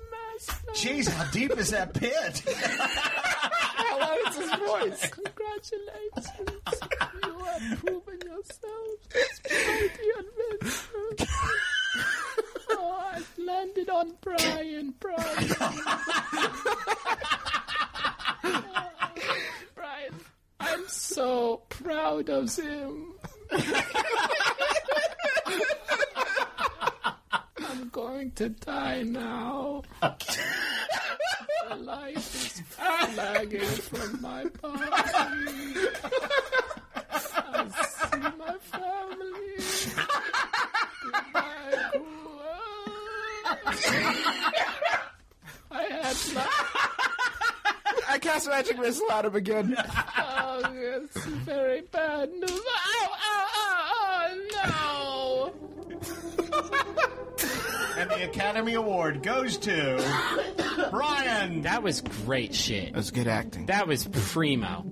[0.74, 2.42] Jeez, how deep is that pit?
[2.48, 5.10] How loud is his voice?
[5.10, 6.28] Congratulations.
[7.24, 11.28] You have proven yourselves as mighty adventurers.
[12.70, 14.94] Oh, I've landed on Brian.
[15.00, 15.48] Brian.
[19.74, 20.14] Brian,
[20.60, 23.14] I'm so proud of him.
[27.70, 29.82] I'm going to die now.
[30.00, 32.60] The life is
[33.14, 34.82] flagging from my body.
[37.12, 39.54] I see my family.
[41.04, 41.90] Goodbye,
[45.70, 46.46] I had my...
[48.08, 49.76] I cast magic missile at him again.
[50.18, 52.50] Oh, it's very bad news.
[52.50, 53.29] Ow, ow, ow,
[58.20, 61.62] the Academy Award goes to Brian.
[61.62, 62.92] That was great shit.
[62.92, 63.66] That was good acting.
[63.66, 64.84] That was primo.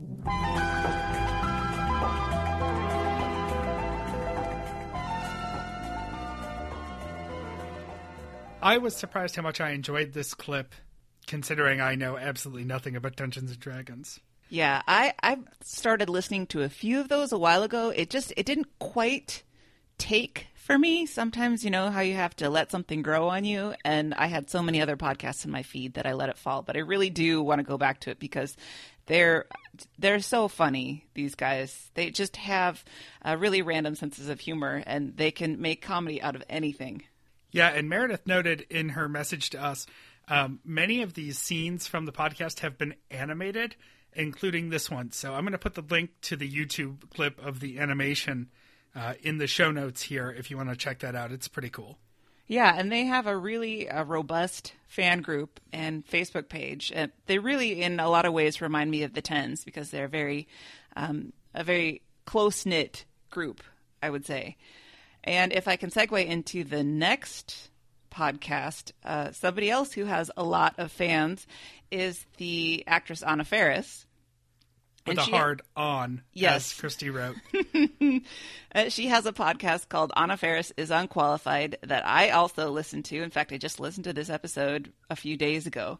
[8.61, 10.74] I was surprised how much I enjoyed this clip,
[11.26, 14.20] considering I know absolutely nothing about Dungeons and Dragons.
[14.49, 17.91] Yeah, I I started listening to a few of those a while ago.
[17.91, 19.43] It just it didn't quite
[19.99, 21.07] take for me.
[21.07, 24.51] Sometimes you know how you have to let something grow on you, and I had
[24.51, 26.61] so many other podcasts in my feed that I let it fall.
[26.61, 28.55] But I really do want to go back to it because
[29.07, 29.47] they're
[29.99, 31.07] they're so funny.
[31.14, 32.85] These guys, they just have
[33.25, 37.03] uh, really random senses of humor, and they can make comedy out of anything.
[37.51, 39.87] Yeah, and Meredith noted in her message to us,
[40.29, 43.75] um, many of these scenes from the podcast have been animated,
[44.12, 45.12] including this one.
[45.12, 48.51] So I'm going to put the link to the YouTube clip of the animation
[48.95, 51.32] uh, in the show notes here if you want to check that out.
[51.32, 51.99] It's pretty cool.
[52.47, 56.93] Yeah, and they have a really uh, robust fan group and Facebook page.
[57.26, 60.49] They really, in a lot of ways, remind me of the Tens because they're very,
[60.97, 63.62] um, a very close knit group,
[64.03, 64.57] I would say.
[65.24, 67.68] And if I can segue into the next
[68.11, 71.47] podcast, uh, somebody else who has a lot of fans
[71.91, 74.07] is the actress Anna Faris.
[75.09, 76.72] With And a hard on, Yes.
[76.72, 77.36] as Christy wrote.
[78.74, 83.22] Uh, she has a podcast called Anna Faris is Unqualified that I also listen to.
[83.22, 85.98] In fact, I just listened to this episode a few days ago.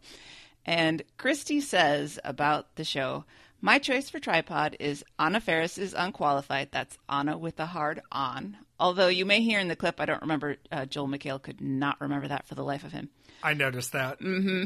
[0.67, 3.25] And Christy says about the show,
[3.63, 6.69] my choice for Trypod is Anna Faris is Unqualified.
[6.71, 8.59] That's Anna with a hard on.
[8.79, 12.01] Although you may hear in the clip, I don't remember, uh, Joel McHale could not
[12.03, 13.09] remember that for the life of him.
[13.43, 14.19] I noticed that.
[14.21, 14.65] hmm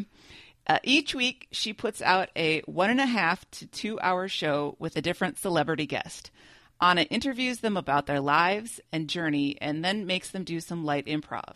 [0.67, 4.77] Uh, each week, she puts out a one and a half to two hour show
[4.79, 6.31] with a different celebrity guest.
[6.81, 11.07] Anna interviews them about their lives and journey and then makes them do some light
[11.07, 11.55] improv.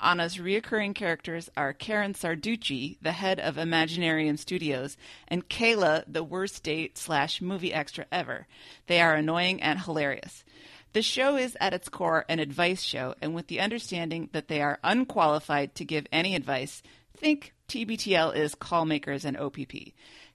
[0.00, 4.96] Anna's reoccurring characters are Karen Sarducci, the head of Imaginarium Studios,
[5.28, 8.46] and Kayla, the worst date slash movie extra ever.
[8.86, 10.44] They are annoying and hilarious.
[10.92, 14.60] The show is at its core an advice show, and with the understanding that they
[14.60, 16.82] are unqualified to give any advice,
[17.16, 19.92] think TBTL is call makers and OPP.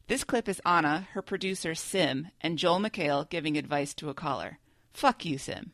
[0.07, 4.57] This clip is Anna, her producer Sim, and Joel McHale giving advice to a caller.
[4.93, 5.71] Fuck you, Sim.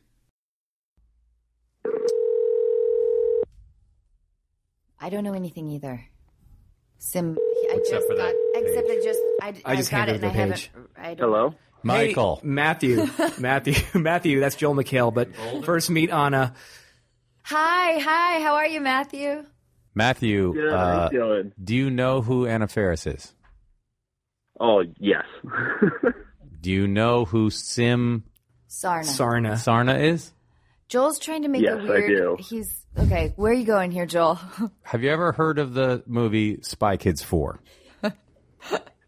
[5.00, 6.06] I don't know anything either.
[6.98, 9.20] Sim, I Except just for got, that except I just,
[9.66, 10.72] I, I just got handed it the and I page.
[10.74, 11.56] haven't, I don't, Hello?
[11.84, 12.36] Michael.
[12.42, 13.06] Hey, Matthew.
[13.38, 13.74] Matthew.
[14.00, 14.40] Matthew.
[14.40, 15.14] That's Joel McHale.
[15.14, 15.30] But
[15.64, 16.54] first, meet Anna.
[17.44, 19.46] Hi, hi, how are you, Matthew?
[19.96, 23.34] Matthew, Good, uh, you do you know who Anna Faris is?
[24.60, 25.24] Oh, yes.
[26.62, 28.24] Do you know who Sim
[28.70, 29.04] Sarna.
[29.04, 29.52] Sarna.
[29.54, 30.32] Sarna is?
[30.88, 32.38] Joel's trying to make Yes, a I weird, do.
[32.40, 34.40] he's, okay, where are you going here, Joel?
[34.84, 37.60] Have you ever heard of the movie Spy Kids 4?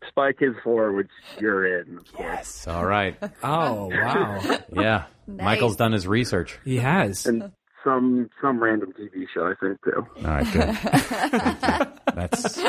[0.08, 1.08] Spy Kids 4, which
[1.40, 2.02] you're in.
[2.20, 2.68] Yes.
[2.68, 3.16] All right.
[3.44, 4.40] Oh, wow.
[4.72, 5.06] Yeah.
[5.26, 5.44] Nice.
[5.46, 6.60] Michael's done his research.
[6.64, 7.26] He has.
[7.26, 7.52] And
[7.84, 10.06] some some random TV show, I think, too.
[10.18, 12.16] All right, good.
[12.16, 12.60] That's.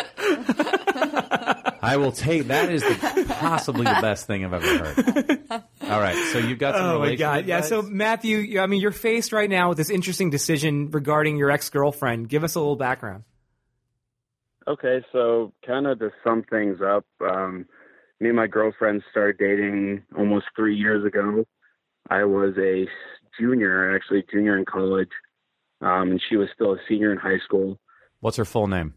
[1.81, 5.63] I will take that is the, possibly the best thing I've ever heard.
[5.83, 7.47] All right, so you've got some Oh my relationship god!
[7.47, 7.57] Yeah.
[7.59, 7.69] advice?
[7.69, 11.71] So Matthew, I mean, you're faced right now with this interesting decision regarding your ex
[11.71, 12.29] girlfriend.
[12.29, 13.25] Give us a little background.
[14.67, 17.65] Okay, so kind of to sum things up, um,
[18.21, 21.45] me and my girlfriend started dating almost three years ago.
[22.11, 22.87] I was a
[23.39, 25.11] junior, actually junior in college,
[25.81, 27.79] um, and she was still a senior in high school.
[28.21, 28.95] What's her full name?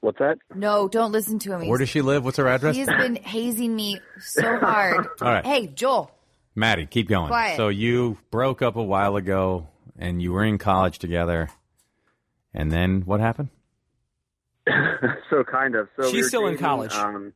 [0.00, 0.38] What's that?
[0.54, 1.68] No, don't listen to him.
[1.68, 2.24] Where does she live?
[2.24, 2.76] What's her address?
[2.76, 5.06] He's been hazing me so hard.
[5.20, 5.44] All right.
[5.44, 6.10] Hey, Joel.
[6.54, 7.28] Maddie, keep going.
[7.28, 7.56] Quiet.
[7.56, 11.48] So you broke up a while ago, and you were in college together,
[12.54, 13.50] and then what happened?
[15.30, 15.88] so kind of.
[15.96, 16.92] So She's were still in college.
[16.94, 17.32] Um,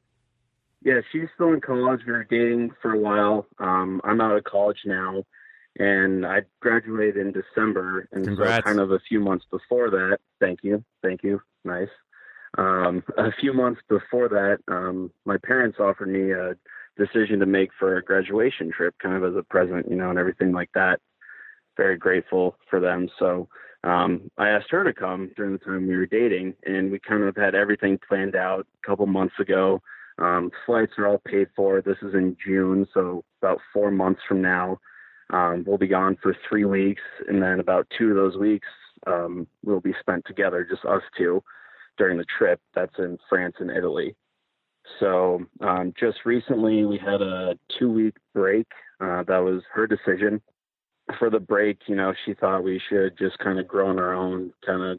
[0.85, 2.01] yeah, she's still in college.
[2.07, 3.47] We were dating for a while.
[3.59, 5.25] Um, I'm out of college now,
[5.79, 8.09] and I graduated in December.
[8.13, 8.59] And Congrats.
[8.59, 11.89] so, kind of a few months before that, thank you, thank you, nice.
[12.59, 16.55] Um, a few months before that, um, my parents offered me a
[16.99, 20.19] decision to make for a graduation trip, kind of as a present, you know, and
[20.19, 21.01] everything like that.
[21.77, 23.09] Very grateful for them.
[23.19, 23.49] So
[23.85, 27.23] um, I asked her to come during the time we were dating, and we kind
[27.23, 29.81] of had everything planned out a couple months ago.
[30.19, 31.81] Um, flights are all paid for.
[31.81, 34.79] This is in June, so about four months from now.
[35.33, 38.69] Um, we'll be gone for three weeks, and then about two of those weeks
[39.07, 41.43] um, will be spent together, just us two,
[41.97, 42.61] during the trip.
[42.75, 44.15] That's in France and Italy.
[45.01, 48.67] So um, just recently, we had a two-week break.
[49.01, 50.41] Uh, that was her decision.
[51.19, 54.15] For the break, you know, she thought we should just kind of grow on our
[54.15, 54.99] own, kind of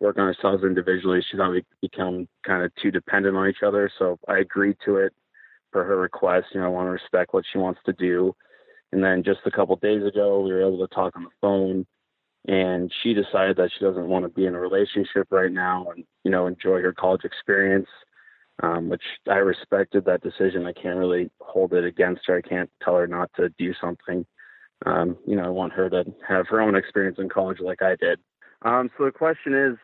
[0.00, 1.20] work on ourselves individually.
[1.30, 3.90] She thought we'd become kind of too dependent on each other.
[3.98, 5.12] So I agreed to it
[5.72, 6.46] for her request.
[6.52, 8.34] You know, I want to respect what she wants to do.
[8.94, 11.84] And then just a couple days ago, we were able to talk on the phone,
[12.46, 16.04] and she decided that she doesn't want to be in a relationship right now, and
[16.22, 17.88] you know, enjoy her college experience.
[18.62, 20.64] Um, which I respected that decision.
[20.64, 22.36] I can't really hold it against her.
[22.36, 24.24] I can't tell her not to do something.
[24.86, 27.96] Um, you know, I want her to have her own experience in college like I
[27.96, 28.20] did.
[28.62, 29.76] Um, so the question is,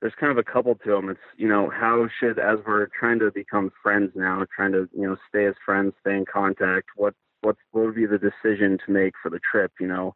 [0.00, 1.10] there's kind of a couple to them.
[1.10, 5.06] It's you know how should as we're trying to become friends now, trying to you
[5.06, 6.88] know stay as friends, stay in contact.
[6.96, 9.72] What what what would be the decision to make for the trip?
[9.78, 10.14] You know,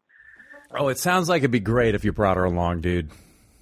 [0.71, 3.09] Oh, it sounds like it'd be great if you brought her along, dude.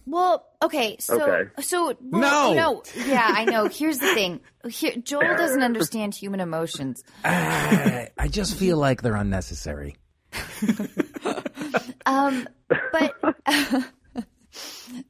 [0.08, 1.50] Well, okay, so Okay.
[1.62, 2.54] so well, No!
[2.54, 3.68] no, yeah, I know.
[3.68, 4.40] Here's the thing.
[4.68, 7.04] Here, Joel doesn't understand human emotions.
[7.24, 9.96] I, I just feel like they're unnecessary.
[12.08, 12.48] Um,
[12.92, 13.16] but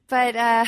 [0.08, 0.66] but uh,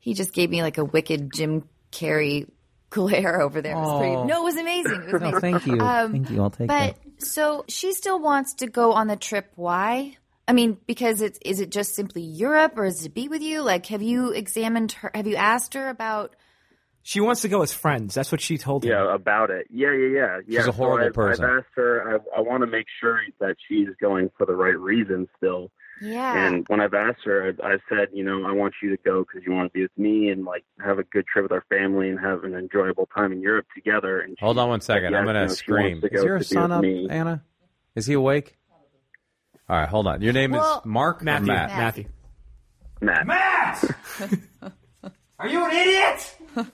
[0.00, 2.48] he just gave me like a wicked Jim Carrey
[2.92, 3.72] glare over there.
[3.72, 4.24] It was pretty, Oh.
[4.24, 5.02] no, it was amazing.
[5.08, 5.80] It was No, thank you.
[5.80, 6.42] Um, Thank you.
[6.42, 9.50] I'll take but so she still wants to go on the trip.
[9.56, 10.16] Why?
[10.46, 13.42] I mean, because it's is it just simply Europe, or is it to be with
[13.42, 13.62] you?
[13.62, 15.10] Like, have you examined her?
[15.14, 16.36] Have you asked her about?
[17.04, 18.14] She wants to go as friends.
[18.14, 18.90] That's what she told him.
[18.92, 19.66] yeah, about it.
[19.70, 20.38] Yeah, yeah, yeah.
[20.46, 20.58] yeah.
[20.60, 21.44] She's a So horrible I've, person.
[21.44, 22.20] I've asked her.
[22.34, 25.70] I, I want to make sure that she's going for the right reason still.
[26.04, 26.46] Yeah.
[26.46, 29.20] And when I've asked her, I, I said, you know, I want you to go
[29.24, 31.64] because you want to be with me and like have a good trip with our
[31.68, 34.20] family and have an enjoyable time in Europe together.
[34.20, 35.12] And Hold on one second.
[35.12, 36.00] yes, I'm going you to know, she wants scream.
[36.00, 37.06] to Is go your son with up, me.
[37.08, 37.42] Anna?
[37.94, 38.56] Is he awake?
[39.68, 40.20] All right, hold on.
[40.22, 41.46] Your name Well- is Mark or Matthew.
[41.46, 41.68] Matt?
[41.70, 42.04] Matthew.
[43.00, 43.26] Matt.
[43.26, 43.84] Matt!
[45.38, 46.36] Are you an idiot?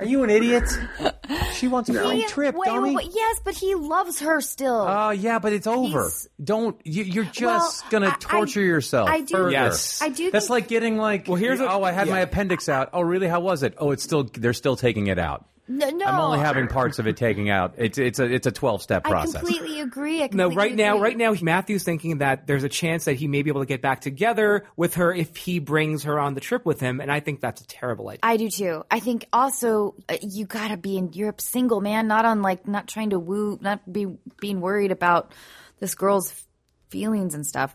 [0.00, 0.64] Are you an idiot?
[1.54, 4.84] She wants He- wait, wait, wait, yes, but he loves her still.
[4.86, 6.02] Oh yeah, but it's over.
[6.02, 9.08] He's- Don't you, you're just Well, gonna I- I- torture yourself.
[9.08, 9.50] I do- further.
[9.52, 10.02] Yes.
[10.02, 11.26] I do That's think- like getting like.
[11.26, 12.90] Well, here's a- oh, I had my appendix out.
[12.92, 13.26] Oh, really?
[13.28, 13.74] How was it?
[13.78, 14.24] Oh, it's still.
[14.24, 15.46] They're still taking it out.
[15.66, 16.04] No, no.
[16.04, 17.74] I'm only having parts of it taking out.
[17.78, 19.36] It's it's a it's a 12 step process.
[19.36, 20.22] I completely agree.
[20.22, 23.28] I No, completely right now, right now, Matthew's thinking that there's a chance that he
[23.28, 26.40] may be able to get back together with her if he brings her on the
[26.40, 28.20] trip with him, and I think that's a terrible idea.
[28.22, 28.84] I do too.
[28.90, 32.08] I think also uh, you gotta be in Europe single, man.
[32.08, 34.06] Not on like not trying to woo, not be
[34.40, 35.32] being worried about
[35.80, 36.44] this girl's
[36.90, 37.74] feelings and stuff.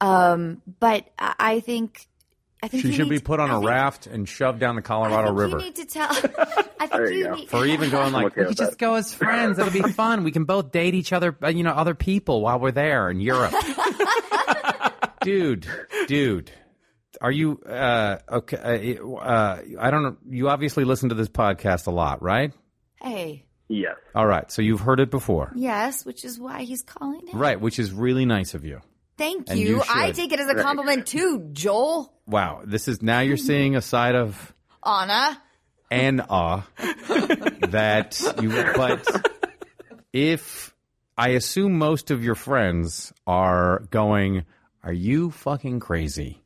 [0.00, 2.08] Um, but I I think
[2.64, 4.80] I think She should be put on I a think- raft and shoved down the
[4.80, 5.58] Colorado River.
[5.58, 6.08] You need to tell.
[6.80, 7.50] I think you, need.
[7.50, 9.58] For even going like, we could just go as friends.
[9.58, 10.24] It'll be fun.
[10.24, 13.20] We can both date each other, uh, you know, other people while we're there in
[13.20, 13.52] Europe.
[15.22, 15.66] dude,
[16.06, 16.50] dude,
[17.20, 18.98] are you uh, okay?
[18.98, 20.16] Uh, uh, I don't know.
[20.28, 22.52] You obviously listen to this podcast a lot, right?
[23.00, 23.96] Hey, Yes.
[24.14, 27.34] All right, so you've heard it before, yes, which is why he's calling it.
[27.34, 27.58] right?
[27.58, 28.80] Which is really nice of you.
[29.16, 29.76] Thank And you.
[29.76, 32.12] you I take it as a compliment too, Joel.
[32.26, 34.54] Wow, this is now you're seeing a side of
[34.84, 35.40] Anna.
[35.90, 36.62] and awe
[37.68, 39.30] that you but
[40.12, 40.74] if
[41.16, 44.44] I assume most of your friends are going,
[44.82, 46.42] are you fucking crazy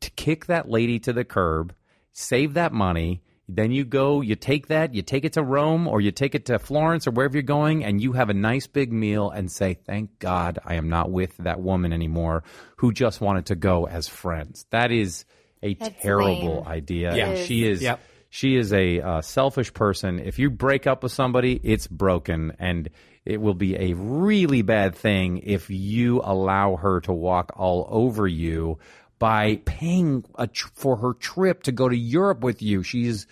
[0.00, 1.74] to kick that lady to the curb,
[2.12, 6.00] save that money, then you go, you take that, you take it to Rome or
[6.00, 8.92] you take it to Florence or wherever you're going, and you have a nice big
[8.92, 12.42] meal and say, Thank God I am not with that woman anymore
[12.76, 14.64] who just wanted to go as friends.
[14.70, 15.24] That is
[15.62, 16.66] a That's terrible lame.
[16.66, 17.14] idea.
[17.14, 17.28] Yeah.
[17.28, 17.78] And It she is.
[17.78, 18.00] is Yep.
[18.30, 20.18] she is a uh, selfish person.
[20.20, 22.88] If you break up with somebody, it's broken, and
[23.26, 28.26] it will be a really bad thing if you allow her to walk all over
[28.26, 28.78] you
[29.18, 32.82] by paying a tr- for her trip to go to Europe with you.
[32.82, 33.26] She's.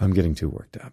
[0.00, 0.92] I'm getting too worked up.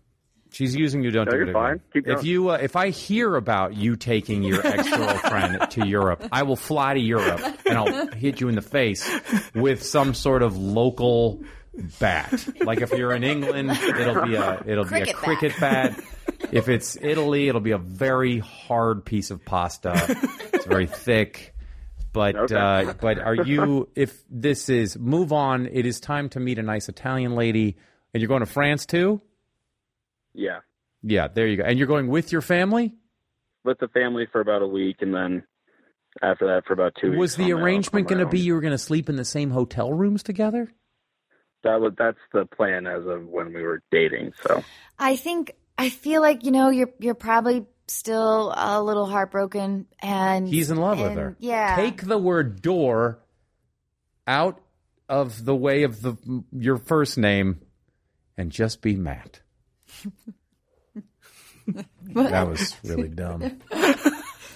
[0.51, 1.11] She's using you.
[1.11, 1.71] Don't No, do you're it fine.
[1.75, 1.81] again.
[1.93, 6.27] Keep If you, uh, if I hear about you taking your ex girlfriend to Europe,
[6.31, 9.09] I will fly to Europe and I'll hit you in the face
[9.55, 11.41] with some sort of local
[12.01, 12.45] bat.
[12.59, 15.15] Like if you're in England, it'll be a it'll be a Cricket bat.
[15.15, 15.99] cricket bat.
[16.51, 19.93] If it's Italy, it'll be a very hard piece of pasta.
[20.53, 21.50] It's very thick.
[22.13, 23.89] But uh, but are you?
[23.95, 27.77] If this is move on, it is time to meet a nice Italian lady,
[28.13, 29.21] and you're going to France too.
[30.33, 30.59] Yeah,
[31.03, 31.63] Yeah, there you go.
[31.63, 32.93] And you're going with your family.
[33.63, 35.43] with the family for about a week, and then
[36.21, 37.19] after that for about two weeks.
[37.19, 39.15] Was the on my own- arrangement going to be you were going to sleep in
[39.15, 40.71] the same hotel rooms together?
[41.63, 44.33] That was that's the plan as of when we were dating.
[44.41, 44.63] So
[44.97, 50.47] I think I feel like you know you're you're probably still a little heartbroken and
[50.47, 51.35] He's in love with her.
[51.39, 51.75] Yeah.
[51.75, 53.19] Take the word door
[54.27, 54.59] out
[55.09, 56.15] of the way of the
[56.51, 57.59] your first name,
[58.37, 59.41] and just be Matt.
[62.13, 63.59] that was really dumb.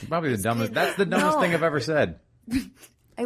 [0.08, 0.74] Probably the dumbest.
[0.74, 1.42] That's the dumbest No.
[1.42, 2.20] thing I've ever said.
[3.18, 3.24] I,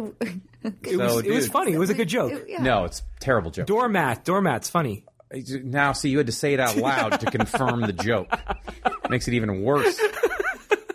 [0.62, 1.72] It, So, was, it was funny.
[1.72, 2.46] It was a good joke.
[2.60, 3.66] No, it's a terrible joke.
[3.66, 4.24] Doormat.
[4.24, 5.04] Doormat's funny.
[5.32, 8.28] Now, see, you had to say it out loud to confirm the joke.
[9.08, 10.00] Makes it even worse.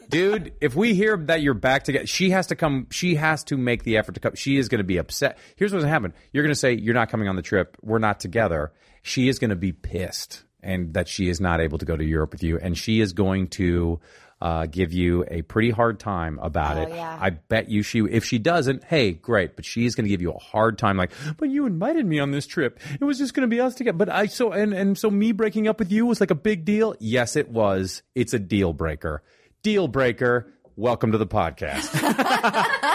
[0.09, 2.87] Dude, if we hear that you're back together, she has to come.
[2.91, 4.35] She has to make the effort to come.
[4.35, 5.37] She is going to be upset.
[5.55, 6.13] Here's what's going to happen.
[6.31, 7.75] You're going to say, You're not coming on the trip.
[7.81, 8.71] We're not together.
[9.01, 12.03] She is going to be pissed and that she is not able to go to
[12.03, 12.57] Europe with you.
[12.57, 13.99] And she is going to
[14.45, 16.89] uh, give you a pretty hard time about Oh, it.
[16.89, 17.17] yeah.
[17.19, 19.55] I bet you she, if she doesn't, hey, great.
[19.55, 22.29] But she's going to give you a hard time like, but you invited me on
[22.29, 22.79] this trip.
[22.99, 23.97] It was just going to be us together.
[23.97, 26.63] But I, so, and, and so me breaking up with you was like a big
[26.63, 26.95] deal.
[26.99, 28.03] Yes, it was.
[28.13, 29.23] It's a deal breaker.
[29.63, 30.53] Deal breaker.
[30.75, 31.89] Welcome to the podcast.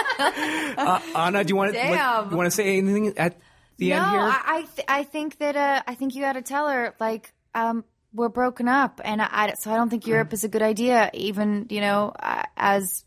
[0.77, 2.31] Uh, Anna, do you want to Damn.
[2.31, 3.37] you want to say anything at
[3.77, 4.19] the no, end here?
[4.21, 7.33] I I, th- I think that uh, I think you got to tell her like
[7.53, 7.83] um
[8.13, 11.09] we're broken up, and I, I so I don't think Europe is a good idea.
[11.13, 13.05] Even you know uh, as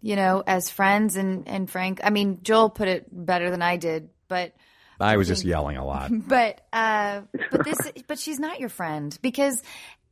[0.00, 2.00] you know as friends and and Frank.
[2.04, 4.54] I mean Joel put it better than I did, but
[5.00, 6.10] I was just yelling a lot.
[6.28, 9.62] but uh but this but she's not your friend because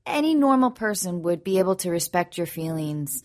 [0.06, 3.24] any normal person would be able to respect your feelings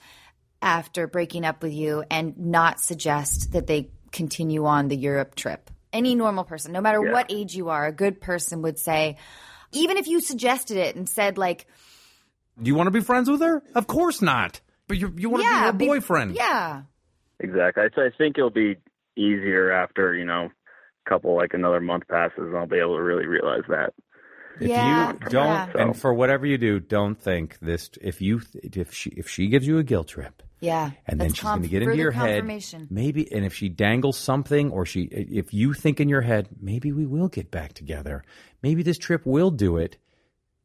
[0.61, 5.69] after breaking up with you and not suggest that they continue on the Europe trip.
[5.93, 7.11] Any normal person, no matter Yeah.
[7.11, 9.17] what age you are, a good person would say
[9.71, 11.65] even if you suggested it and said like
[12.61, 13.61] Do you want to be friends with her?
[13.75, 14.61] Of course not.
[14.87, 16.35] But you, you want to yeah, be her boyfriend.
[16.35, 16.81] yeah.
[17.39, 18.75] exactly, I, I think it'll be
[19.15, 20.49] easier after you know
[21.05, 23.93] a couple like another month passes, and I'll be able to really realize that.
[24.59, 25.71] If Yeah, you don't, yeah.
[25.75, 27.89] and for whatever you do, don't think this.
[28.01, 30.91] If you, if she, if she gives you a guilt trip, Yeah.
[31.07, 32.87] and then That's she's going to get into your head, confirmation.
[32.89, 36.91] maybe, and if she dangles something, or she, if you think in your head, maybe
[36.91, 38.23] we will get back together.
[38.61, 39.97] Maybe this trip will do it.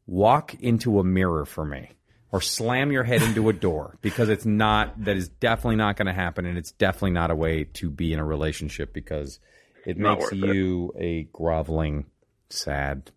[0.07, 1.91] Walk into a mirror for me,
[2.31, 5.03] or slam your head into a door because it's not.
[5.05, 8.13] That is definitely not going to happen, and it's definitely not a way to be
[8.13, 9.41] in a relationship because
[9.85, 10.55] it Not makes worth it.
[10.55, 12.07] you a groveling,
[12.51, 13.11] sad.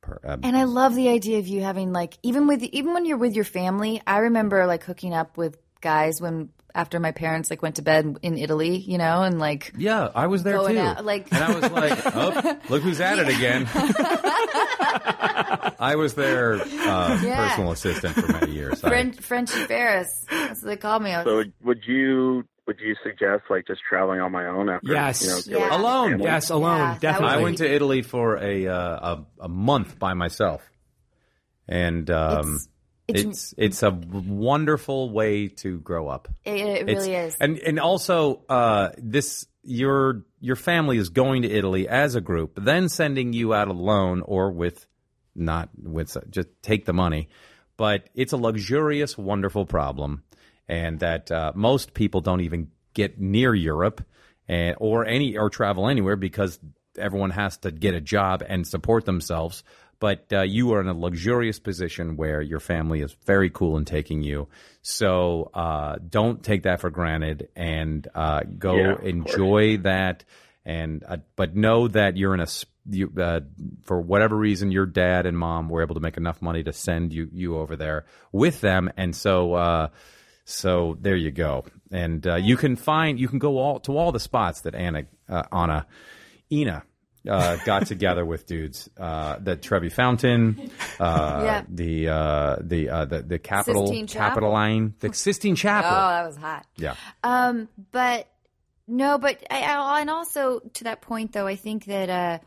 [0.00, 3.04] Per, uh, And I love the idea of you having like even with even when
[3.04, 4.00] you're with your family.
[4.06, 8.18] I remember like hooking up with guys when after my parents like went to bed
[8.22, 10.78] in Italy, you know, and like Yeah, I was there too.
[10.78, 13.66] out, like and I was like, oh, look who's at it again.
[15.80, 17.48] I was their uh, Yeah.
[17.48, 18.82] personal assistant for many years.
[18.84, 20.08] I- French Frenchy Faris.
[20.30, 21.12] That's what they called me.
[21.14, 24.92] I So would, would you would you suggest like just traveling on my own after
[24.92, 25.22] Yes.
[25.46, 25.76] you know, Yeah.
[25.76, 26.10] Alone.
[26.10, 26.24] family?
[26.26, 27.36] yes, alone, Yeah, definitely.
[27.36, 30.62] I went to Italy for a uh, a, a month by myself,
[31.66, 32.58] and um,
[33.08, 36.28] It's- it's, it's- it's a wonderful way to grow up.
[36.44, 37.36] it, it It's- really is.
[37.40, 42.58] And and also uh, this your your family is going to Italy as a group,
[42.62, 44.86] then sending you out alone or with
[45.34, 47.28] not with just take the money.
[47.76, 50.24] But it's a luxurious, wonderful problem,
[50.68, 54.04] and that uh, most people don't even get near Europe
[54.48, 56.58] and or any or travel anywhere because
[56.98, 59.62] everyone has to get a job and support themselves.
[60.00, 63.84] But uh, you are in a luxurious position where your family is very cool in
[63.84, 64.48] taking you.
[64.82, 70.24] So uh, don't take that for granted and uh, go Yeah, enjoy that.
[70.64, 72.46] And uh, but know that you're in a
[72.90, 73.40] you, uh,
[73.84, 77.12] for whatever reason your dad and mom were able to make enough money to send
[77.12, 79.54] you you over there with them, and so.
[79.54, 79.88] Uh,
[80.50, 84.12] so there you go, and uh, you can find you can go all to all
[84.12, 85.86] the spots that Anna, uh, Anna,
[86.50, 86.84] Ina
[87.28, 88.88] uh, got together with dudes.
[88.98, 91.62] Uh, the Trevi Fountain, uh, Yeah.
[91.68, 94.28] the uh, the, uh, the the Capitol Sistine Chapel.
[94.28, 95.90] Capitoline, the Sistine Chapel.
[95.90, 96.66] oh, that was hot.
[96.76, 96.94] Yeah,
[97.24, 98.28] Um, but
[98.86, 102.38] No, but I, I, and also to that point though, I think that uh,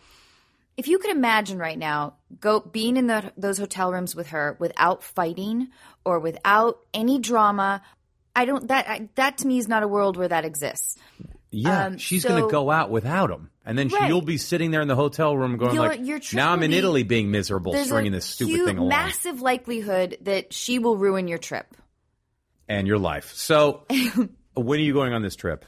[0.78, 4.55] if you could imagine right now, go being in the, those hotel rooms with her
[4.59, 5.67] without fighting
[6.03, 7.82] or without any drama,
[8.36, 10.97] I don't that I, that to me is not a world where that exists.
[11.54, 14.08] Yeah, Um, she's so- going to go out without him, and then Right.
[14.08, 16.64] you'll be sitting there in the hotel room going You're- like, your trip "Now I'm
[16.64, 20.95] in Italy, being miserable, stringing this stupid huge, thing along, massive likelihood that she will
[20.97, 21.76] ruin your trip.
[22.70, 23.86] and your life." So,
[24.56, 25.66] when are you going on this trip?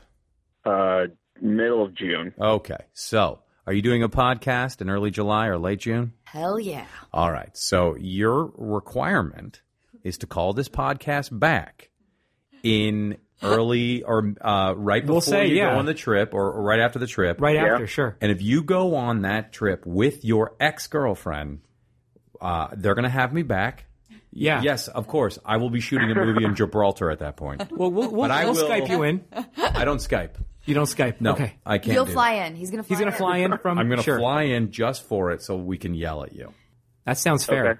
[0.63, 1.07] Uh,
[1.41, 2.34] middle of June.
[2.39, 6.13] Okay, so are you doing a podcast in early July or late June?
[6.23, 6.86] Hell yeah.
[7.11, 7.49] All right.
[7.57, 9.61] So your requirement
[10.03, 11.89] is to call this podcast back
[12.63, 15.71] in early or uh, right before We'll say, you yeah.
[15.73, 17.41] go on the trip or, or right after the trip.
[17.41, 17.73] Right Yeah.
[17.73, 18.17] after, sure.
[18.21, 21.61] And if you go on that trip with your ex girlfriend,
[22.41, 23.86] uh, they're going to have me back.
[24.31, 24.61] Yeah.
[24.61, 25.38] Yes, of course.
[25.45, 27.71] I will be shooting a movie in Gibraltar at that point.
[27.71, 29.23] Well, we'll, we'll, I we'll will- Skype you in.
[29.57, 30.36] I don't Skype.
[30.65, 31.19] You don't Skype.
[31.21, 31.53] No, Okay.
[31.65, 31.93] I can't.
[31.93, 32.51] You'll fly that.
[32.51, 32.55] in.
[32.55, 32.95] He's gonna fly.
[32.95, 33.77] He's gonna fly in from.
[33.77, 34.17] I'm going to sure.
[34.17, 36.53] fly in just for it, so we can yell at you.
[37.05, 37.67] That sounds fair.
[37.71, 37.79] Okay.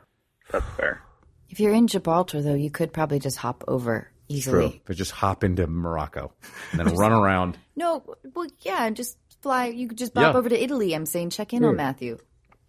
[0.52, 1.02] That's fair.
[1.50, 4.70] If you're in Gibraltar, though, you could probably just hop over easily.
[4.70, 4.80] True.
[4.86, 6.34] But just hop into Morocco
[6.72, 7.58] and then run around.
[7.76, 8.04] No,
[8.34, 9.68] well, yeah, just fly.
[9.68, 10.38] You could just bop Yeah.
[10.40, 10.94] over to Italy.
[10.94, 11.70] I'm saying check in Yeah.
[11.70, 12.18] on Matthew.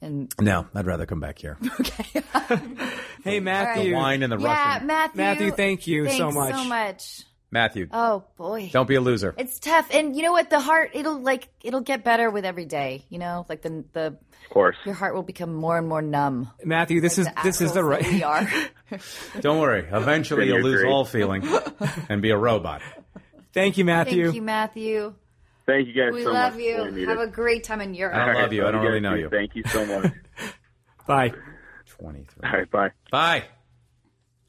[0.00, 1.56] And No, I'd rather come back here.
[1.80, 2.22] Okay.
[3.24, 3.90] hey Matthew.
[3.90, 4.86] The wine and the yeah, Russian.
[4.86, 5.16] Matthew.
[5.18, 6.54] Matthew, thank you so much.
[6.54, 7.22] So much.
[7.54, 8.68] Matthew, Oh boy.
[8.72, 9.32] don't be a loser.
[9.38, 10.50] It's tough, and you know what?
[10.50, 13.04] The heart it'll like it'll get better with every day.
[13.08, 14.76] You know, like the the Of course.
[14.84, 16.50] your heart will become more and more numb.
[16.64, 18.04] Matthew, this is this is the right.
[18.06, 18.46] we are.
[19.40, 19.86] Don't worry.
[19.90, 20.90] Eventually, you'll lose great.
[20.92, 21.42] all feeling
[22.08, 22.82] and be a robot.
[23.52, 24.24] Thank you, Matthew.
[24.24, 25.14] Thank you, Matthew.
[25.64, 26.62] Thank you guys We so love much.
[26.62, 26.76] you.
[26.76, 27.28] Really Have it.
[27.28, 28.16] a great time in Europe.
[28.16, 28.66] I don't love you.
[28.66, 29.28] I don't guys really know you.
[29.30, 30.12] Thank you so much.
[31.06, 31.32] Bye.
[31.86, 32.50] 23.
[32.50, 32.90] All right, bye.
[33.12, 33.44] Bye.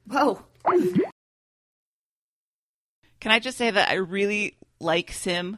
[0.10, 0.44] Whoa.
[3.26, 5.58] Can I just say that I really like Sim,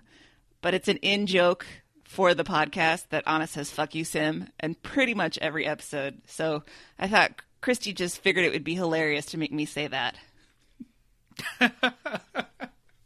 [0.61, 1.65] but it's an in joke
[2.05, 6.21] for the podcast that Anna says "fuck you, Sim" and pretty much every episode.
[6.27, 6.63] So
[6.97, 10.15] I thought Christy just figured it would be hilarious to make me say that.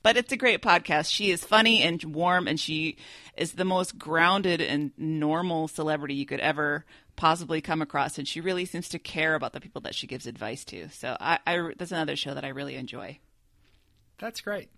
[0.04, 1.12] but it's a great podcast.
[1.12, 2.98] She is funny and warm, and she
[3.36, 6.86] is the most grounded and normal celebrity you could ever
[7.16, 8.20] possibly come across.
[8.20, 10.88] And she really seems to care about the people that she gives advice to.
[10.92, 13.18] So I, I that's another show that I really enjoy.
[14.22, 14.70] That's great.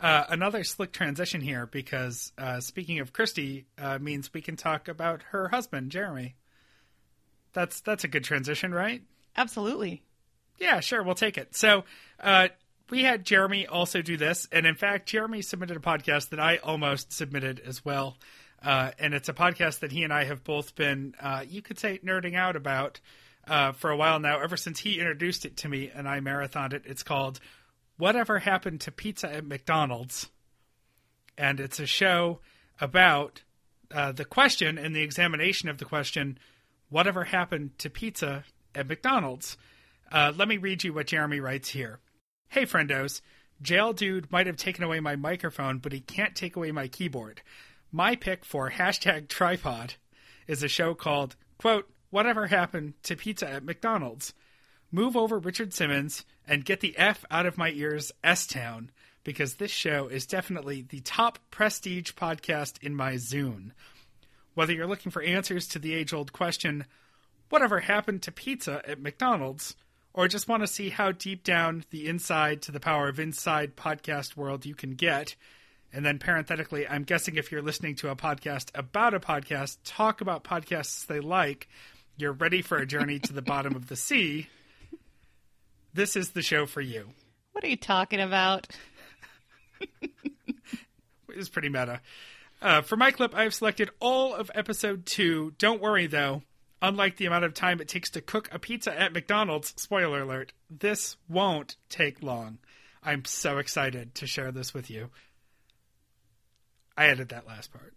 [0.00, 4.88] Uh, another slick transition here because uh, speaking of Christy uh, means we can talk
[4.88, 6.36] about her husband, Jeremy.
[7.52, 9.02] That's that's a good transition, right?
[9.36, 10.02] Absolutely.
[10.58, 11.54] Yeah, sure, we'll take it.
[11.54, 11.84] So,
[12.20, 12.48] uh,
[12.88, 16.58] we had Jeremy also do this, and in fact, Jeremy submitted a podcast that I
[16.58, 18.16] almost submitted as well.
[18.62, 21.78] Uh, and it's a podcast that he and I have both been, uh, you could
[21.78, 23.00] say, nerding out about
[23.46, 26.72] uh, for a while now, ever since he introduced it to me and I marathoned
[26.72, 26.82] it.
[26.86, 27.40] It's called
[27.98, 30.28] Whatever Happened to Pizza at McDonald's.
[31.38, 32.40] And it's a show
[32.80, 33.42] about
[33.94, 36.38] uh, the question and the examination of the question
[36.88, 38.44] whatever happened to pizza
[38.74, 39.56] at McDonald's?
[40.10, 41.98] Uh, let me read you what Jeremy writes here.
[42.48, 43.20] Hey, friendos.
[43.62, 47.40] Jail dude might have taken away my microphone, but he can't take away my keyboard.
[47.90, 49.94] My pick for hashtag Trypod
[50.46, 54.34] is a show called, quote, Whatever Happened to Pizza at McDonald's.
[54.96, 58.90] Move over Richard Simmons and get the F out of my ears, S Town,
[59.24, 63.72] because this show is definitely the top prestige podcast in my Zune.
[64.54, 66.86] Whether you're looking for answers to the age old question,
[67.50, 69.76] whatever happened to pizza at McDonald's,
[70.14, 73.76] or just want to see how deep down the inside to the power of inside
[73.76, 75.36] podcast world you can get.
[75.92, 80.22] And then parenthetically, I'm guessing if you're listening to a podcast about a podcast, talk
[80.22, 81.68] about podcasts they like,
[82.16, 84.48] you're ready for a journey to the bottom of the sea.
[85.96, 87.08] This is the show for you.
[87.52, 88.68] What are you talking about?
[91.28, 92.00] It's pretty meta.
[92.62, 95.52] Uh, for my clip, I've selected all of episode two.
[95.58, 96.42] Don't worry, though.
[96.80, 100.54] Unlike the amount of time it takes to cook a pizza at McDonald's, spoiler alert,
[100.70, 102.58] this won't take long.
[103.02, 105.10] I'm so excited to share this with you.
[106.96, 107.92] I added that last part.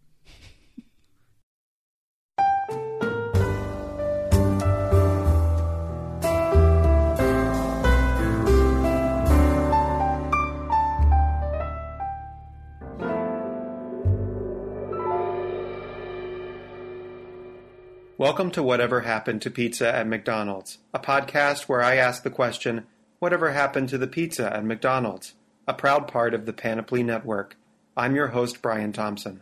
[18.19, 22.85] Welcome to Whatever Happened to Pizza at McDonald's, a podcast where I ask the question,
[23.19, 25.35] Whatever happened to the pizza at McDonald's?
[25.69, 27.55] A proud part of the Panoply Network.
[27.95, 29.41] I'm your host, Brian Thompson.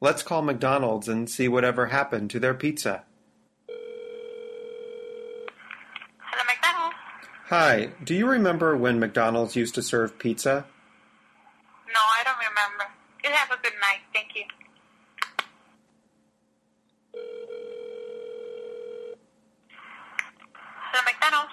[0.00, 3.04] Let's call McDonald's and see whatever happened to their pizza.
[6.18, 6.96] Hello, McDonald's.
[7.44, 10.66] Hi, do you remember when McDonald's used to serve pizza?
[11.86, 12.92] No, I don't remember.
[13.22, 14.00] You have a good night.
[14.12, 14.42] Thank you.
[20.96, 21.52] So McDonald's.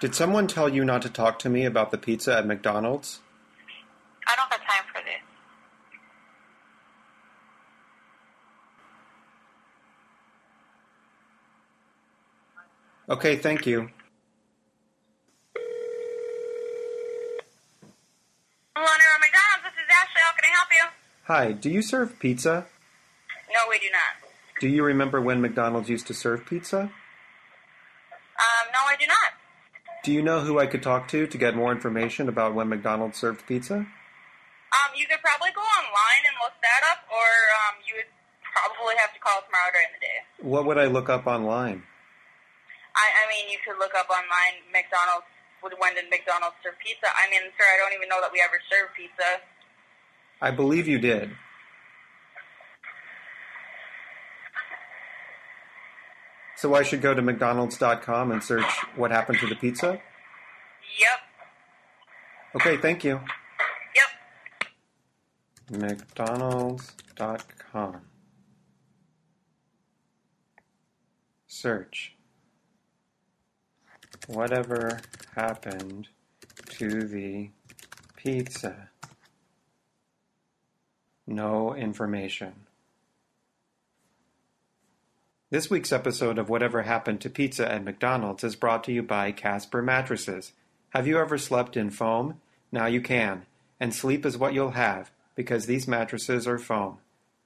[0.00, 3.20] Did someone tell you not to talk to me about the pizza at McDonald's?
[4.26, 5.20] I don't have time for this.
[13.08, 13.90] Okay, thank you.
[18.74, 20.22] Leonard McDonald's, this is Ashley.
[20.24, 20.84] How can I help you?
[21.24, 22.66] Hi, do you serve pizza?
[23.52, 24.28] No, we do not.
[24.60, 26.90] Do you remember when McDonald's used to serve pizza?
[28.42, 29.30] Um, no, I do not.
[30.02, 33.18] Do you know who I could talk to to get more information about when McDonald's
[33.18, 33.86] served pizza?
[33.86, 37.28] Um, you could probably go online and look that up, or
[37.62, 38.10] um, you would
[38.42, 40.18] probably have to call tomorrow during the day.
[40.42, 41.86] What would I look up online?
[42.96, 45.30] I, I mean, you could look up online McDonald's.
[45.62, 47.06] When did McDonald's serve pizza?
[47.06, 49.38] I mean, sir, I don't even know that we ever served pizza.
[50.42, 51.30] I believe you did.
[56.62, 60.00] So I should go to McDonald's.com and search what happened to the pizza?
[61.00, 61.18] Yep.
[62.54, 63.18] Okay, thank you.
[63.96, 64.06] Yep.
[65.80, 68.02] McDonald's.com.
[71.48, 72.14] Search.
[74.28, 75.00] Whatever
[75.34, 76.06] happened
[76.68, 77.50] to the
[78.14, 78.88] pizza?
[81.26, 82.54] No information.
[85.52, 89.32] This week's episode of Whatever Happened to Pizza at McDonald's is brought to you by
[89.32, 90.52] Casper Mattresses.
[90.94, 92.40] Have you ever slept in foam?
[92.72, 93.44] Now you can.
[93.78, 97.00] And sleep is what you'll have, because these mattresses are foam.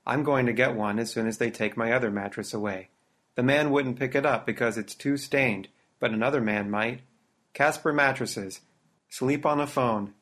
[0.06, 2.90] I'm going to get one as soon as they take my other mattress away.
[3.34, 5.66] The man wouldn't pick it up because it's too stained,
[5.98, 7.00] but another man might.
[7.54, 8.60] Casper Mattresses.
[9.08, 10.14] Sleep on a phone.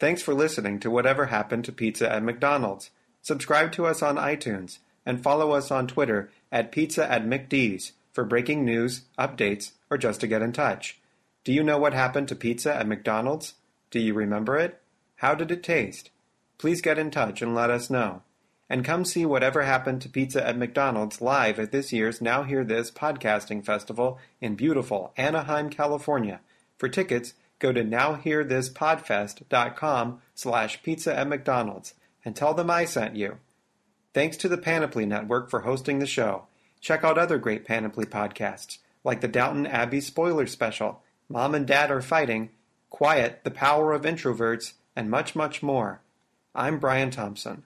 [0.00, 2.88] Thanks for listening to Whatever Happened to Pizza at McDonald's.
[3.20, 8.24] Subscribe to us on iTunes and follow us on Twitter at Pizza at McD's for
[8.24, 11.00] breaking news, updates, or just to get in touch.
[11.42, 13.54] Do you know what happened to pizza at McDonald's?
[13.90, 14.80] Do you remember it?
[15.16, 16.10] How did it taste?
[16.56, 18.22] Please get in touch and let us know.
[18.70, 22.64] And come see whatever happened to pizza at McDonald's live at this year's Now Hear
[22.64, 26.40] This podcasting festival in beautiful Anaheim, California.
[26.78, 31.94] For tickets, go to nowhearthispodfest.com slash pizza at McDonald's
[32.24, 33.38] and tell them I sent you.
[34.14, 36.44] Thanks to the Panoply Network for hosting the show.
[36.80, 41.90] Check out other great Panoply podcasts, like the Downton Abbey Spoiler Special, Mom and Dad
[41.90, 42.50] Are Fighting,
[42.90, 46.00] Quiet, The Power of Introverts, and much, much more.
[46.54, 47.64] I'm Brian Thompson.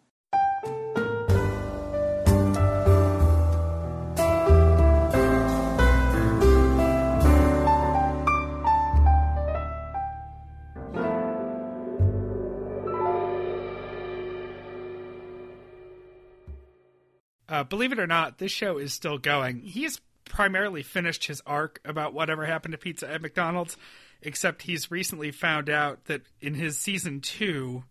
[17.59, 19.59] Uh, believe it or not, this show is still going.
[19.63, 23.77] He's primarily finished his arc about whatever happened to pizza at McDonald's,
[24.23, 27.83] except he's recently found out that in his season two,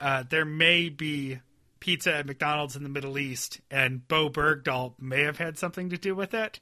[0.00, 1.40] uh, there may be
[1.78, 5.98] pizza at McDonald's in the Middle East, and Bo Bergdahl may have had something to
[5.98, 6.58] do with it.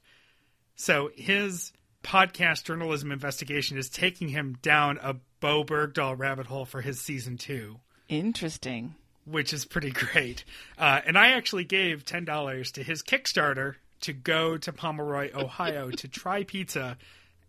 [0.75, 1.71] So his
[2.03, 7.37] podcast journalism investigation is taking him down a Bo Bergdahl rabbit hole for his season
[7.37, 7.79] two.
[8.09, 8.95] Interesting.
[9.25, 10.43] Which is pretty great.
[10.77, 16.07] Uh, and I actually gave $10 to his Kickstarter to go to Pomeroy, Ohio to
[16.07, 16.97] try pizza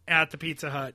[0.08, 0.94] at the Pizza Hut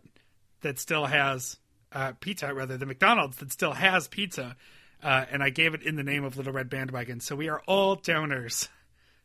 [0.61, 1.57] that still has
[1.91, 4.55] uh, Pizza Hut, rather, the McDonald's that still has pizza.
[5.03, 7.19] Uh, and I gave it in the name of Little Red Bandwagon.
[7.19, 8.69] So we are all donors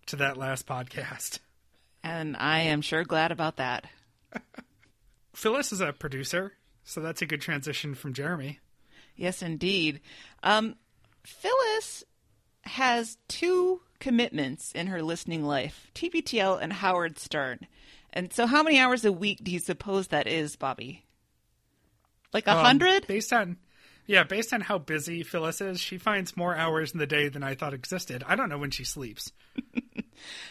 [0.07, 1.39] to that last podcast.
[2.03, 3.87] And I am sure glad about that.
[5.35, 6.53] Phyllis is a producer,
[6.85, 8.61] so that's a good transition from Jeremy.
[9.17, 10.01] Yes, indeed.
[10.43, 10.77] Um,
[11.27, 12.05] Phyllis
[12.63, 17.67] has two commitments in her listening life TBTL and Howard Stern.
[18.13, 21.05] And so, how many hours a week do you suppose that is, Bobby?
[22.33, 23.07] Like a Um, hundred?
[23.07, 23.57] based on,
[24.07, 27.43] yeah, based on how busy Phyllis is, she finds more hours in the day than
[27.43, 28.25] I thought existed.
[28.27, 29.33] I don't know when she sleeps.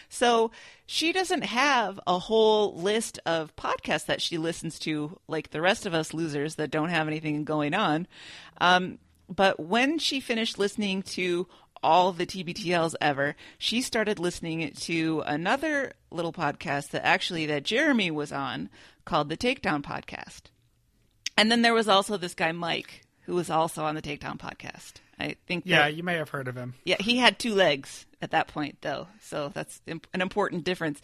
[0.08, 0.52] So
[0.86, 5.86] she doesn't have a whole list of podcasts that she listens to, like the rest
[5.86, 8.06] of us losers that don't have anything going on.
[8.60, 8.98] Um,
[9.28, 11.46] but when she finished listening to
[11.82, 18.10] all the TBTLs ever, she started listening to another little podcast that actually that Jeremy
[18.10, 18.68] was on
[19.04, 20.42] called the Takedown Podcast.
[21.36, 24.94] And then there was also this guy Mike who was also on the Takedown Podcast.
[25.18, 25.64] I think.
[25.66, 26.74] Yeah, that- you may have heard of him.
[26.84, 31.00] yeah, he had two legs at that point, though, so that's imp- an important difference.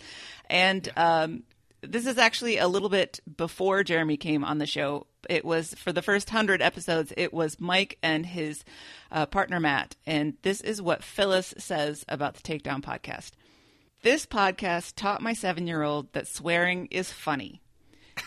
[0.50, 1.42] And um,
[1.82, 5.06] this is actually a little bit before Jeremy came on the show.
[5.28, 7.12] It was for the first hundred episodes.
[7.16, 8.64] It was Mike and his
[9.10, 13.32] uh, partner Matt, and this is what Phyllis says about the Takedown podcast.
[14.02, 17.60] This podcast taught my seven-year-old that swearing is funny.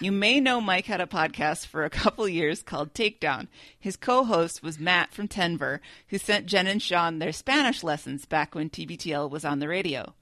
[0.01, 3.47] You may know Mike had a podcast for a couple years called Takedown.
[3.79, 8.55] His co-host was Matt from Denver, who sent Jen and Sean their Spanish lessons back
[8.55, 10.13] when TBTL was on the radio.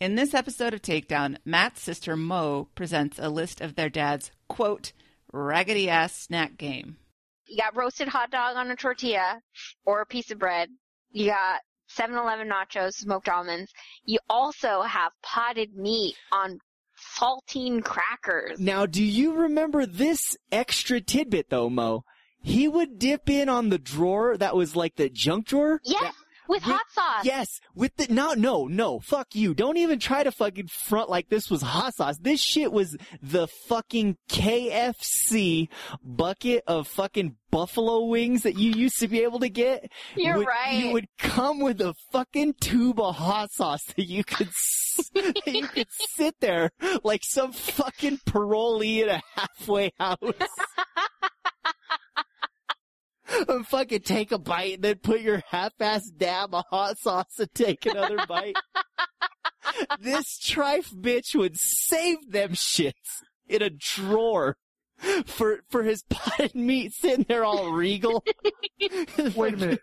[0.00, 4.92] In this episode of Takedown, Matt's sister Mo presents a list of their dad's quote
[5.32, 6.96] raggedy ass snack game.
[7.46, 9.40] You got roasted hot dog on a tortilla
[9.84, 10.68] or a piece of bread.
[11.12, 11.60] You got
[11.96, 13.72] 7-Eleven nachos, smoked almonds.
[14.04, 16.58] You also have potted meat on
[17.16, 18.58] saltine crackers.
[18.58, 22.04] Now, do you remember this extra tidbit though, Mo?
[22.42, 25.80] He would dip in on the drawer that was like the junk drawer.
[25.84, 26.12] Yes,
[26.48, 27.24] with hot sauce.
[27.24, 29.00] Yes, with the no, no, no.
[29.00, 29.54] Fuck you.
[29.54, 32.18] Don't even try to fucking front like this was hot sauce.
[32.18, 35.68] This shit was the fucking KFC
[36.02, 39.90] bucket of fucking buffalo wings that you used to be able to get.
[40.16, 40.74] You're Would- right.
[40.74, 44.48] You would come with a fucking tube of hot sauce that you could.
[45.14, 46.70] that you could sit there
[47.02, 50.18] like some fucking parolee in a halfway house.
[53.48, 57.52] and fucking take a bite and then put your half-ass dab of hot sauce and
[57.54, 58.56] take another bite.
[60.00, 64.56] this trife bitch would save them shits in a drawer
[65.26, 68.24] for for his potted meat sitting there all regal.
[69.34, 69.80] Wait a minute.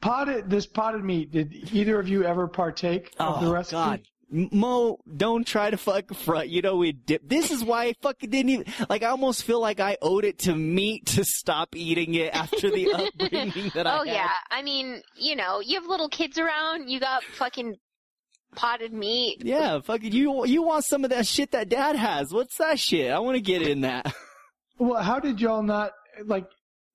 [0.00, 1.32] Potted this potted meat.
[1.32, 3.76] Did either of you ever partake of oh, the Oh recipe?
[3.76, 4.00] God.
[4.32, 6.48] M- Mo, don't try to fucking front.
[6.48, 7.28] You know we dip.
[7.28, 9.02] This is why I fucking didn't even like.
[9.02, 12.92] I almost feel like I owed it to meat to stop eating it after the
[13.20, 16.88] upbringing that I oh yeah, I mean, you know, you have little kids around.
[16.90, 17.76] You got fucking
[18.54, 19.42] potted meat.
[19.44, 20.44] Yeah, fucking you.
[20.46, 22.32] You want some of that shit that Dad has?
[22.32, 23.10] What's that shit?
[23.10, 24.12] I want to get in that.
[24.80, 25.90] Well, how did y'all not
[26.24, 26.46] like?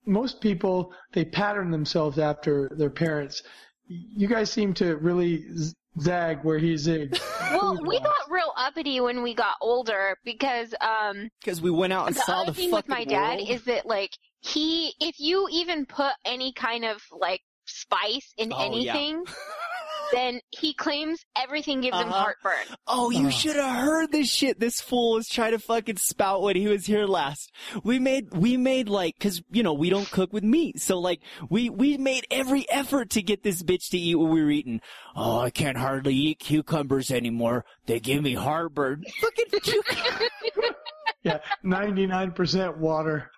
[0.05, 3.43] Most people they pattern themselves after their parents.
[3.87, 7.19] You guys seem to really z- zag where he zigs.
[7.51, 12.07] Well, we got real uppity when we got older because um Because we went out
[12.07, 13.49] and the saw other the thing fucking with my dad world.
[13.49, 18.57] is that like he if you even put any kind of like spice in Oh,
[18.85, 18.93] yeah.
[20.13, 22.23] anything then he claims everything gives him Uh-huh.
[22.43, 22.75] heartburn.
[22.87, 24.59] Oh, you should have heard this shit.
[24.59, 27.51] This fool was trying to fucking spout when he was here last.
[27.83, 30.79] We made, we made like, cause, you know, we don't cook with meat.
[30.81, 34.43] So like, we, we made every effort to get this bitch to eat what we
[34.43, 34.81] were eating.
[35.15, 37.65] Oh, I can't hardly eat cucumbers anymore.
[37.85, 39.03] They give me heartburn.
[39.21, 40.29] Fucking cucumbers.
[41.23, 43.31] Yeah, ninety nine percent water.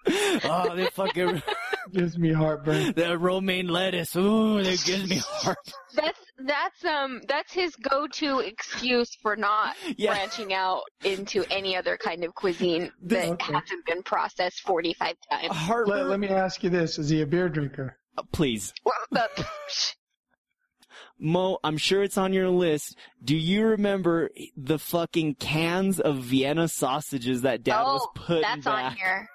[0.44, 1.44] Oh, they fucking
[1.94, 2.94] gives me heartburn.
[2.96, 4.16] The romaine lettuce.
[4.16, 5.74] Ooh, that gives me heartburn.
[5.94, 10.16] That's that's um that's his go-to excuse for not Yeah.
[10.16, 15.70] branching out into any other kind of cuisine that hasn't been processed 45 times.
[15.88, 18.00] Let, let me ask you this: Is he a beer drinker?
[18.32, 18.74] Please.
[18.84, 19.46] Well, the-
[21.20, 22.98] Mo, I'm sure it's on your list.
[23.24, 28.66] Do you remember the fucking cans of Vienna sausages that Dad was oh, putting that's
[28.66, 28.92] back?
[28.92, 29.30] on here.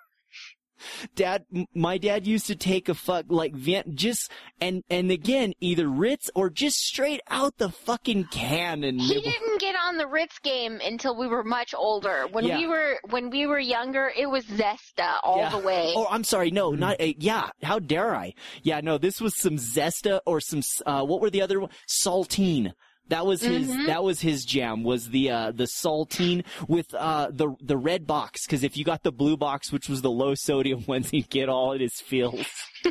[1.15, 5.89] Dad, my dad used to take a fuck like Vien just and and again either
[5.89, 10.39] Ritz or just straight out the fucking can and He didn't get on the Ritz
[10.41, 12.27] game until we were much older.
[12.31, 12.59] When Yeah.
[12.59, 15.51] we were when we were younger, it was Zesta all Yeah.
[15.51, 15.93] the way.
[15.97, 16.51] Oh, I'm sorry.
[16.51, 17.51] No, not uh, yeah.
[17.63, 18.35] How dare I?
[18.63, 18.99] Yeah, no.
[18.99, 20.63] This was some Zesta or some.
[20.87, 21.71] Uh, what were the other one?
[21.89, 22.73] Saltine.
[23.11, 23.69] That was his.
[23.69, 23.87] Mhm.
[23.87, 24.83] That was his jam.
[24.83, 28.47] Was the uh, the saltine with uh, the the red box?
[28.47, 31.49] Because if you got the blue box, which was the low sodium ones, you get
[31.49, 32.47] all in his feels.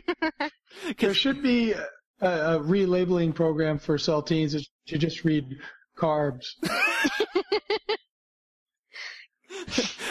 [0.99, 1.88] There should be a,
[2.22, 5.45] a relabeling program for saltines that you just read
[5.97, 6.45] carbs.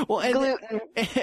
[0.09, 0.59] well, and,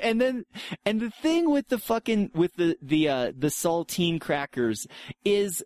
[0.01, 0.45] and then
[0.85, 4.87] and the thing with the fucking with the the uh, the saltine crackers
[5.25, 5.61] is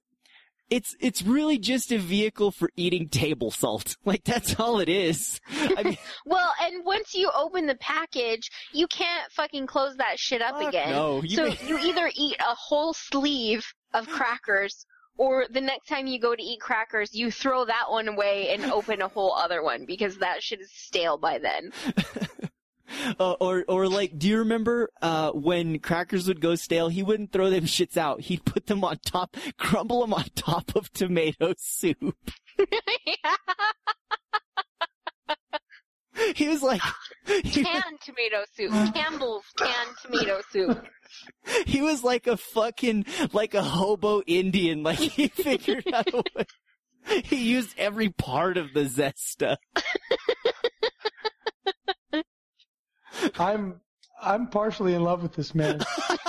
[0.69, 3.95] it's it's really just a vehicle for eating table salt.
[4.05, 5.39] Like that's all it is.
[5.51, 10.41] I mean, Well, and once you open the package, you can't fucking close that shit
[10.41, 10.91] up again.
[10.91, 14.85] no, you so may- you either eat a whole sleeve of crackers,
[15.17, 18.65] or the next time you go to eat crackers, you throw that one away and
[18.71, 21.71] open a whole other one because that shit is stale by then.
[23.19, 26.89] uh, or or like, do you remember uh, when crackers would go stale?
[26.89, 28.21] He wouldn't throw them shits out.
[28.21, 32.15] He'd put them on top, crumble them on top of tomato soup.
[36.35, 36.81] He was like,
[37.25, 38.93] he, Canned tomato soup.
[38.93, 40.85] Campbell's canned tomato soup.
[41.65, 44.83] he was like a fucking like a hobo Indian.
[44.83, 46.45] Like he figured out a way.
[47.23, 49.57] He used every part of the zesta.
[53.39, 53.79] I'm
[54.21, 55.81] I'm partially in love with this man.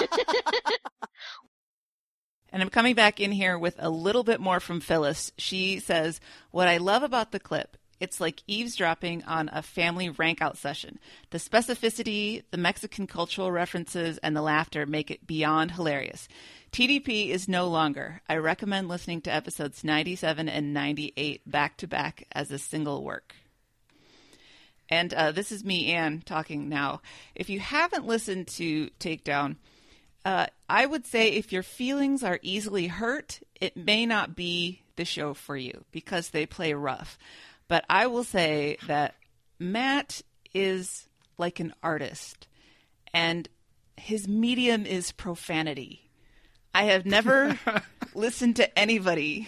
[2.53, 5.33] And I'm coming back in here with a little bit more from Phyllis.
[5.39, 6.21] She says,
[6.51, 10.99] What I love about the clip, it's like eavesdropping on a family rank out session.
[11.31, 16.27] The specificity, the Mexican cultural references, and the laughter make it beyond hilarious.
[16.73, 18.23] TDP is no longer.
[18.29, 23.35] I recommend listening to episodes 97 and 98 back to back as a single work.
[24.91, 27.01] And uh, this is me, Anne, talking now.
[27.35, 29.57] If you haven't listened to Takedown,
[30.25, 35.05] uh, I would say if your feelings are easily hurt, it may not be the
[35.05, 37.19] show for you because they play rough.
[37.69, 39.15] But I will say that
[39.59, 40.23] Matt
[40.53, 41.07] is
[41.39, 42.49] like an artist,
[43.15, 43.49] and
[43.97, 46.11] his medium is profanity.
[46.75, 47.59] I have never
[48.15, 49.47] listened to anybody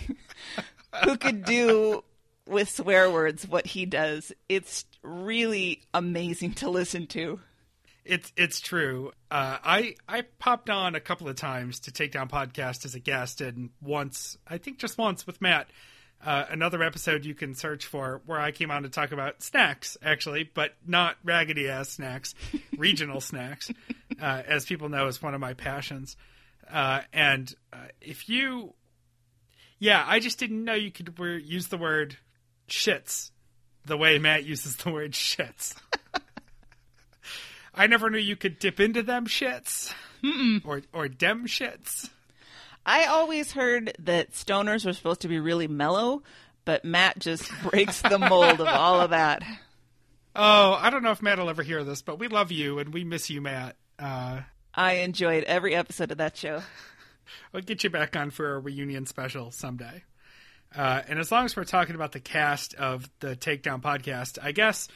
[1.04, 2.04] who could do
[2.46, 4.32] with swear words what he does.
[4.48, 7.40] It's really amazing to listen to.
[8.04, 9.12] It's it's true.
[9.30, 13.40] Uh, I I popped on a couple of times to Takedown podcast as a guest,
[13.40, 15.68] and once I think just once with Matt.
[16.24, 19.96] Uh, another episode you can search for where I came on to talk about snacks,
[20.00, 22.36] actually, but not raggedy ass snacks,
[22.76, 23.72] regional snacks,
[24.20, 26.16] uh, as people know is one of my passions.
[26.70, 28.72] Uh, and uh, if you,
[29.80, 31.12] yeah, I just didn't know you could
[31.44, 32.16] use the word
[32.68, 33.31] shits
[33.84, 35.74] the way Matt uses the word shits.
[37.74, 40.60] I never knew you could dip into them shits Mm-mm.
[40.64, 42.10] or or dem shits.
[42.84, 46.22] I always heard that stoners were supposed to be really mellow,
[46.64, 49.42] but Matt just breaks the mold of all of that.
[50.34, 52.92] Oh, I don't know if Matt will ever hear this, but we love you and
[52.92, 53.76] we miss you, Matt.
[53.98, 54.40] Uh,
[54.74, 56.62] I enjoyed every episode of that show.
[57.52, 60.02] We'll get you back on for a reunion special someday.
[60.76, 64.52] Uh, and as long as we're talking about the cast of the Takedown podcast, I
[64.52, 64.88] guess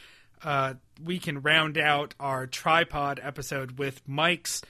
[0.43, 4.61] uh, we can round out our Trypod episode with Mike's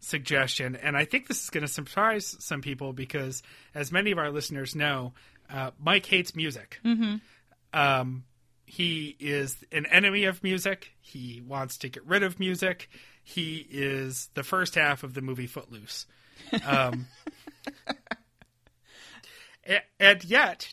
[0.00, 0.76] suggestion.
[0.76, 3.42] And I think this is going to surprise some people because,
[3.74, 5.12] as many of our listeners know,
[5.50, 6.78] uh, Mike hates music.
[6.84, 7.16] Mm-hmm.
[7.72, 8.24] Um,
[8.66, 10.92] he is an enemy of music.
[11.00, 12.88] He wants to get rid of music.
[13.22, 16.06] He is the first half of the movie Footloose.
[16.64, 17.06] Um,
[19.98, 20.72] and yet,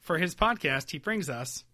[0.00, 1.64] for his podcast, he brings us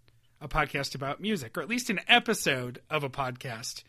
[0.41, 3.83] a podcast about music, or at least an episode of a podcast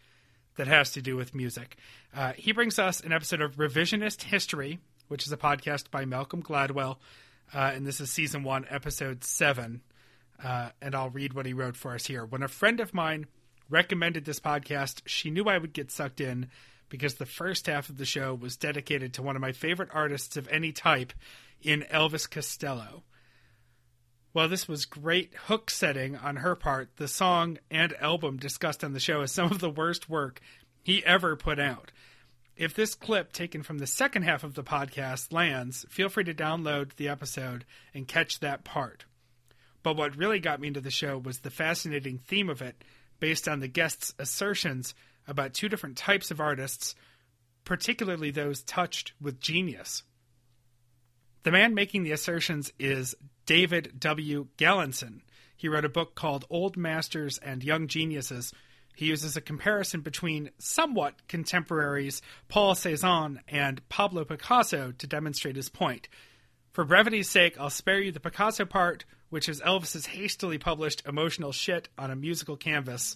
[0.55, 1.78] that has to do with music.
[2.15, 6.43] Uh, he brings us an episode of Revisionist History, which is a podcast by Malcolm
[6.43, 6.97] Gladwell,
[7.53, 9.82] uh, and this is season one, episode seven.
[10.43, 12.26] Uh, and I'll read what he wrote for us here.
[12.26, 13.26] When a friend of mine
[13.70, 16.49] recommended this podcast, she knew I would get sucked in
[16.89, 20.38] because the first half of the show was dedicated to one of my favorite artists
[20.38, 21.13] of any type
[21.62, 23.03] in Elvis Costello.
[24.32, 28.93] While this was great hook setting on her part, the song and album discussed on
[28.93, 30.39] the show is some of the worst work
[30.84, 31.91] he ever put out.
[32.55, 36.34] If this clip taken from the second half of the podcast lands, feel free to
[36.34, 39.05] download the episode and catch that part.
[39.82, 42.84] But what really got me into the show was the fascinating theme of it,
[43.19, 44.94] based on the guests' assertions
[45.27, 46.95] about two different types of artists,
[47.64, 50.03] particularly those touched with genius.
[51.44, 54.48] The man making the assertions is David W.
[54.57, 55.22] Galenson.
[55.56, 58.53] He wrote a book called Old Masters and Young Geniuses.
[58.95, 65.70] He uses a comparison between somewhat contemporaries Paul Cézanne and Pablo Picasso to demonstrate his
[65.70, 66.10] point.
[66.74, 71.53] For brevity's sake, I'll spare you the Picasso part, which is Elvis's hastily published emotional
[71.53, 73.16] shit on a musical canvas,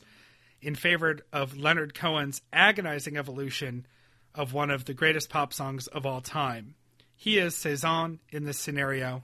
[0.61, 3.85] in favor of Leonard Cohen's agonizing evolution
[4.33, 6.75] of one of the greatest pop songs of all time.
[7.23, 9.23] He is Cezanne in this scenario.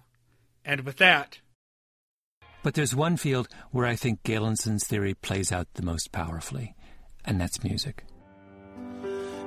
[0.63, 1.39] And with that.
[2.63, 6.75] But there's one field where I think Galenson's theory plays out the most powerfully,
[7.25, 8.05] and that's music.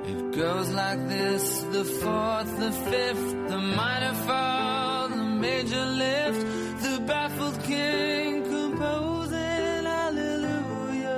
[0.05, 6.41] It goes like this the fourth, the fifth, the minor fall, the major lift,
[6.83, 11.09] the baffled king composing Hallelujah,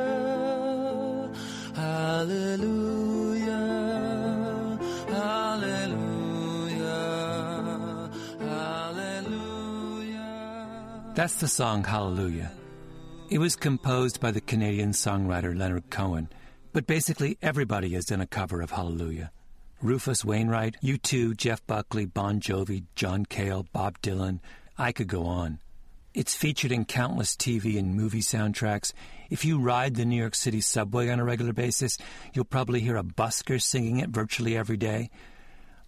[1.75, 3.04] Hallelujah,
[11.15, 12.51] That's the song Hallelujah.
[13.31, 16.29] It was composed by the Canadian songwriter Leonard Cohen,
[16.73, 19.31] but basically everybody has done a cover of Hallelujah.
[19.81, 24.41] Rufus Wainwright, U2, Jeff Buckley, Bon Jovi, John Cale, Bob Dylan.
[24.77, 25.61] I could go on.
[26.15, 28.93] It's featured in countless TV and movie soundtracks.
[29.31, 31.97] If you ride the New York City subway on a regular basis,
[32.33, 35.11] you'll probably hear a busker singing it virtually every day.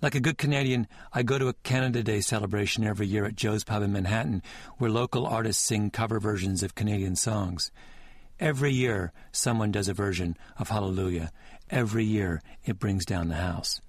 [0.03, 3.65] Like a good Canadian, I go to a Canada Day celebration every year at Joe's
[3.65, 4.43] Pub in Manhattan,
[4.77, 7.71] where local artists sing cover versions of Canadian songs.
[8.39, 11.33] Every year, someone does a version of Hallelujah,
[11.71, 13.81] every year it brings down the house.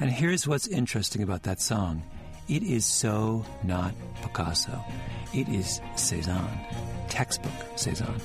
[0.00, 2.02] And here's what's interesting about that song
[2.48, 4.84] it is so not Picasso,
[5.32, 6.66] it is Cezanne,
[7.08, 8.20] textbook Cezanne.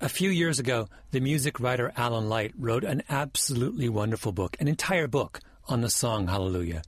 [0.00, 4.68] A few years ago, the music writer Alan Light wrote an absolutely wonderful book, an
[4.68, 6.82] entire book on the song Hallelujah.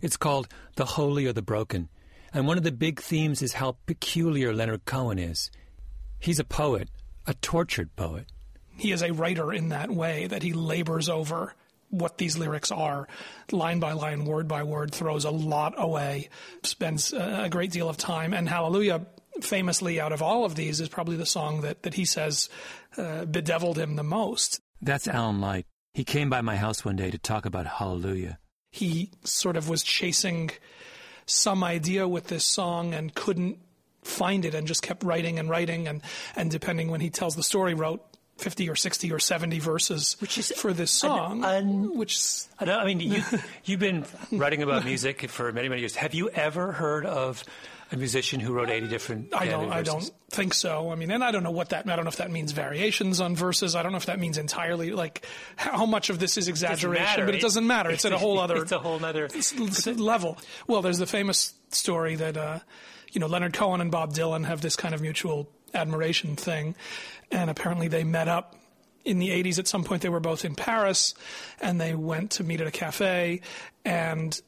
[0.00, 1.90] It's called The Holy or the Broken,
[2.32, 5.50] and one of the big themes is how peculiar Leonard Cohen is.
[6.18, 6.88] He's a poet,
[7.26, 8.32] a tortured poet.
[8.78, 11.54] He is a writer in that way that he labors over
[11.90, 13.08] what these lyrics are,
[13.52, 16.30] line by line, word by word, throws a lot away,
[16.62, 18.32] spends a great deal of time.
[18.32, 19.06] And Hallelujah,
[19.44, 22.48] famously out of all of these, is probably the song that, that he says
[22.96, 24.60] uh, bedeviled him the most.
[24.80, 25.66] That's Alan Light.
[25.94, 28.38] He came by my house one day to talk about Hallelujah.
[28.70, 30.50] He sort of was chasing
[31.26, 33.58] some idea with this song and couldn't
[34.02, 36.02] find it and just kept writing and writing and,
[36.36, 38.02] and depending when he tells the story, wrote
[38.38, 41.42] 50 or 60 or 70 verses which is for this song.
[41.96, 43.22] which is, I, know, I mean, you,
[43.64, 45.96] you've been writing about music for many, many years.
[45.96, 47.44] Have you ever heard of
[47.90, 50.90] a musician who wrote 80 different I don't, I don't think so.
[50.90, 53.20] I mean, and I don't know what that, I don't know if that means variations
[53.20, 53.74] on verses.
[53.74, 55.24] I don't know if that means entirely, like,
[55.56, 57.24] how much of this is exaggeration, matter.
[57.24, 57.90] but it doesn't matter.
[57.90, 59.28] It's at a whole other It's a whole other
[59.96, 60.38] level.
[60.66, 62.58] Well, there's the famous story that, uh,
[63.12, 66.74] you know, Leonard Cohen and Bob Dylan have this kind of mutual admiration thing.
[67.30, 68.54] And apparently they met up
[69.04, 69.58] in the 80s.
[69.58, 71.14] At some point, they were both in Paris
[71.60, 73.40] and they went to meet at a cafe.
[73.84, 74.38] And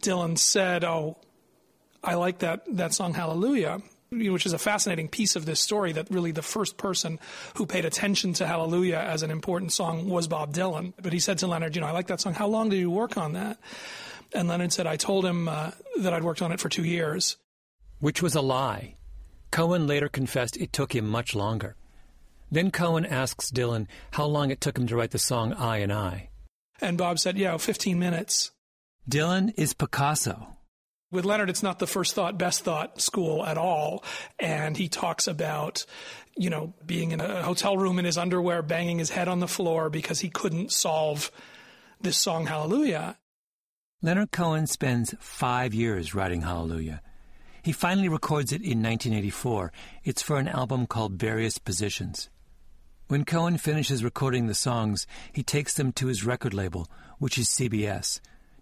[0.00, 1.16] Dylan said, Oh,
[2.02, 6.10] I like that, that song Hallelujah, which is a fascinating piece of this story that
[6.10, 7.18] really the first person
[7.54, 10.92] who paid attention to Hallelujah as an important song was Bob Dylan.
[11.00, 12.34] But he said to Leonard, You know, I like that song.
[12.34, 13.58] How long did you work on that?
[14.32, 17.36] And Leonard said, I told him uh, that I'd worked on it for two years.
[17.98, 18.96] Which was a lie.
[19.50, 21.76] Cohen later confessed it took him much longer.
[22.50, 25.92] Then Cohen asks Dylan how long it took him to write the song I and
[25.92, 26.30] I.
[26.80, 28.52] And Bob said, Yeah, 15 minutes.
[29.08, 30.56] Dylan is Picasso.
[31.12, 34.04] With Leonard, it's not the first thought, best thought school at all.
[34.38, 35.84] And he talks about,
[36.36, 39.48] you know, being in a hotel room in his underwear, banging his head on the
[39.48, 41.32] floor because he couldn't solve
[42.00, 43.18] this song, Hallelujah.
[44.02, 47.02] Leonard Cohen spends five years writing Hallelujah.
[47.62, 49.72] He finally records it in 1984.
[50.04, 52.30] It's for an album called Various Positions.
[53.08, 56.88] When Cohen finishes recording the songs, he takes them to his record label,
[57.18, 58.20] which is CBS,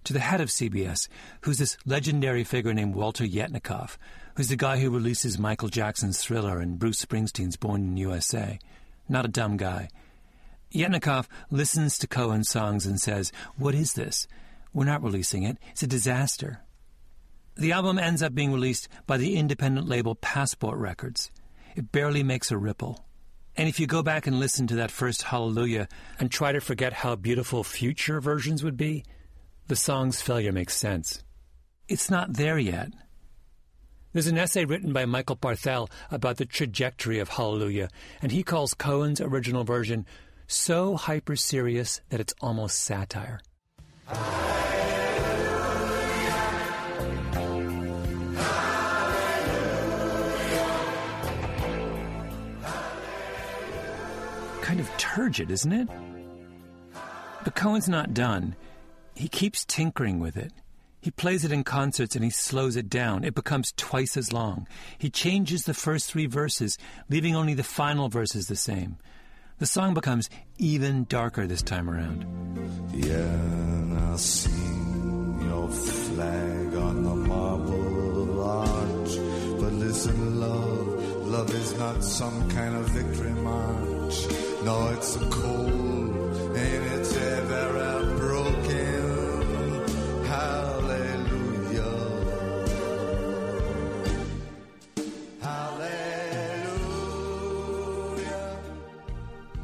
[0.08, 1.06] to the head of CBS,
[1.42, 3.98] who's this legendary figure named Walter Yetnikoff,
[4.36, 8.58] who's the guy who releases Michael Jackson's Thriller and Bruce Springsteen's Born in USA.
[9.06, 9.90] Not a dumb guy.
[10.72, 14.26] Yetnikoff listens to Cohen's songs and says, What is this?
[14.72, 15.58] We're not releasing it.
[15.72, 16.62] It's a disaster.
[17.58, 21.30] The album ends up being released by the independent label Passport Records.
[21.76, 23.04] It barely makes a ripple.
[23.58, 25.86] And if you go back and listen to that first Hallelujah
[26.18, 29.04] and try to forget how beautiful future versions would be,
[29.68, 31.22] the song's failure makes sense.
[31.88, 32.88] It's not there yet.
[34.14, 37.90] There's an essay written by Michael Barthel about the trajectory of Hallelujah,
[38.22, 40.06] and he calls Cohen's original version
[40.46, 43.40] so hyper serious that it's almost satire.
[54.62, 55.88] Kind of turgid, isn't it?
[57.44, 58.56] But Cohen's not done.
[59.18, 60.52] He keeps tinkering with it.
[61.00, 63.24] He plays it in concerts and he slows it down.
[63.24, 64.68] It becomes twice as long.
[64.96, 66.78] He changes the first three verses,
[67.10, 68.96] leaving only the final verses the same.
[69.58, 72.26] The song becomes even darker this time around.
[72.94, 74.52] Yeah, I'll see
[75.48, 79.16] your flag on the marble arch.
[79.60, 84.16] But listen, love, love is not some kind of victory march.
[84.62, 87.87] No, it's a cold and it's ever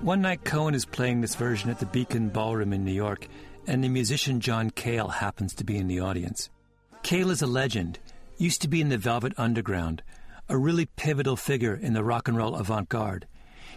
[0.04, 3.26] One night, Cohen is playing this version at the Beacon Ballroom in New York,
[3.66, 6.50] and the musician John Cale happens to be in the audience.
[7.02, 7.98] Cale is a legend,
[8.36, 10.02] used to be in the Velvet Underground,
[10.46, 13.26] a really pivotal figure in the rock and roll avant garde.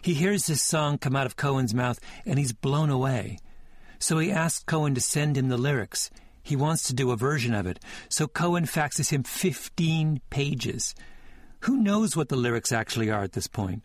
[0.02, 3.38] He hears this song come out of Cohen's mouth and he's blown away.
[3.98, 6.12] So he asks Cohen to send him the lyrics.
[6.44, 7.80] He wants to do a version of it,
[8.10, 10.94] so Cohen faxes him 15 pages.
[11.62, 13.84] Who knows what the lyrics actually are at this point?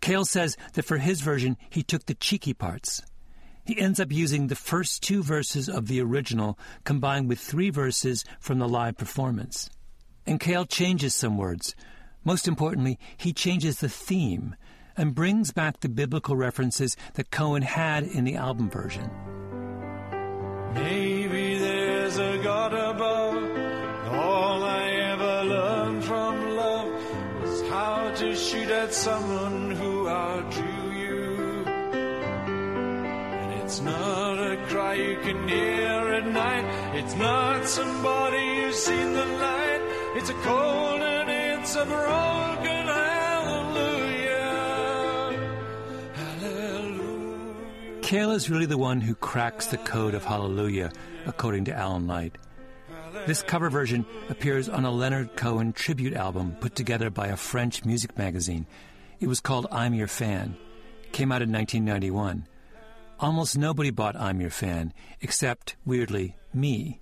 [0.00, 3.02] Cale says that for his version, he took the cheeky parts.
[3.64, 8.24] He ends up using the first two verses of the original combined with three verses
[8.38, 9.68] from the live performance.
[10.26, 11.74] And Cale changes some words.
[12.24, 14.54] Most importantly, he changes the theme.
[14.98, 19.10] and brings back the biblical references that Cohen had in the album version.
[20.74, 23.36] Maybe there's a God above.
[24.12, 26.92] All I ever learned from love
[27.42, 31.64] was how to shoot at someone who outdrew you.
[33.42, 36.96] And it's not a cry you can hear at night.
[36.96, 39.80] It's not somebody who's seen the light.
[40.16, 44.16] It's a cold and it's a broken hallelujah.
[48.02, 50.92] Cale is really the one who cracks the code of Hallelujah,
[51.26, 52.38] according to Alan Light.
[53.26, 57.84] This cover version appears on a Leonard Cohen tribute album put together by a French
[57.84, 58.66] music magazine.
[59.18, 60.56] It was called I'm Your Fan.
[61.12, 62.46] Came out in 1991.
[63.18, 67.00] Almost nobody bought I'm Your Fan, except, weirdly, me.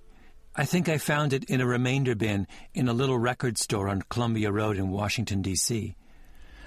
[0.55, 4.03] I think I found it in a remainder bin in a little record store on
[4.03, 5.97] Columbia Road in Washington, D.C.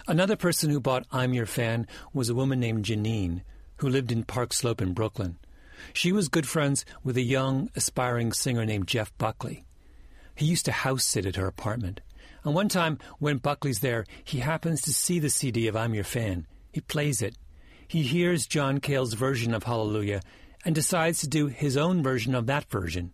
[0.06, 3.40] Another person who bought I'm Your Fan was a woman named Janine,
[3.78, 5.38] who lived in Park Slope in Brooklyn.
[5.94, 9.64] She was good friends with a young, aspiring singer named Jeff Buckley.
[10.34, 12.02] He used to house sit at her apartment.
[12.48, 16.02] And one time, when Buckley's there, he happens to see the CD of I'm Your
[16.02, 16.46] Fan.
[16.72, 17.36] He plays it.
[17.86, 20.22] He hears John Cale's version of Hallelujah
[20.64, 23.12] and decides to do his own version of that version.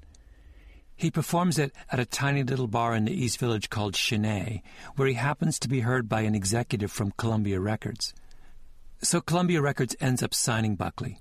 [0.94, 4.62] He performs it at a tiny little bar in the East Village called Sin-é,
[4.94, 8.14] where he happens to be heard by an executive from Columbia Records.
[9.02, 11.18] So Columbia Records ends up signing Buckley,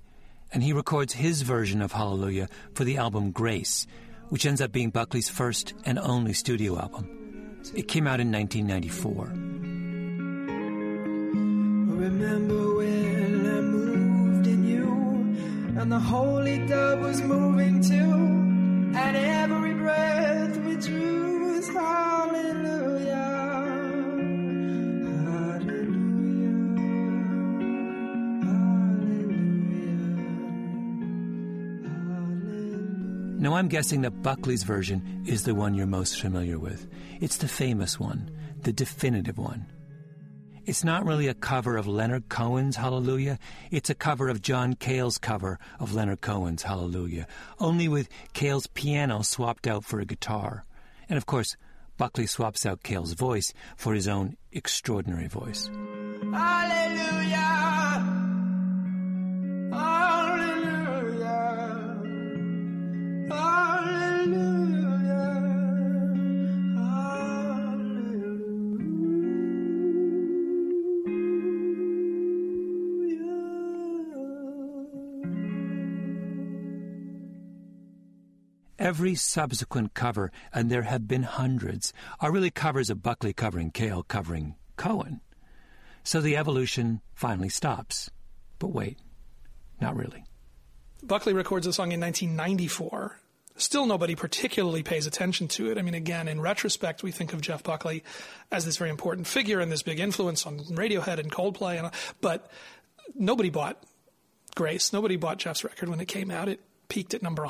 [0.52, 3.88] and he records his version of Hallelujah for the album Grace,
[4.28, 7.23] which ends up being Buckley's first and only studio album.
[7.72, 9.32] It came out in 1994.
[11.96, 18.12] Remember when I moved in you, and the holy dove was moving too.
[18.96, 23.53] And every breath we drew was hallelujah.
[33.44, 36.88] Now, I'm guessing that Buckley's version is the one you're most familiar with.
[37.20, 38.30] It's the famous one,
[38.62, 39.66] the definitive one.
[40.64, 43.38] It's not really a cover of Leonard Cohen's Hallelujah.
[43.70, 47.26] It's a cover of John Cale's cover of Leonard Cohen's Hallelujah,
[47.60, 50.64] only with Cale's piano swapped out for a guitar.
[51.10, 51.54] And of course,
[51.98, 55.70] Buckley swaps out Cale's voice for his own extraordinary voice.
[56.32, 57.53] Hallelujah.
[78.84, 84.02] Every subsequent cover, and there have been hundreds, are really covers of Buckley covering Cale
[84.02, 85.22] covering Cohen.
[86.02, 88.10] So the evolution finally stops.
[88.58, 88.98] But wait,
[89.80, 90.24] not really.
[91.02, 93.18] Buckley records the song in 1994.
[93.56, 95.78] Still, nobody particularly pays attention to it.
[95.78, 98.04] I mean, again, in retrospect, we think of Jeff Buckley
[98.52, 101.90] as this very important figure and this big influence on Radiohead and Coldplay, and,
[102.20, 102.50] but
[103.14, 103.82] nobody bought
[104.54, 104.92] Grace.
[104.92, 106.50] Nobody bought Jeff's record when it came out.
[106.50, 107.46] It peaked at number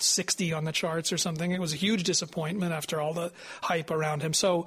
[0.00, 1.52] 160 on the charts or something.
[1.52, 3.32] It was a huge disappointment after all the
[3.62, 4.32] hype around him.
[4.32, 4.66] So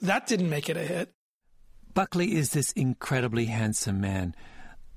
[0.00, 1.12] that didn't make it a hit.
[1.94, 4.34] Buckley is this incredibly handsome man,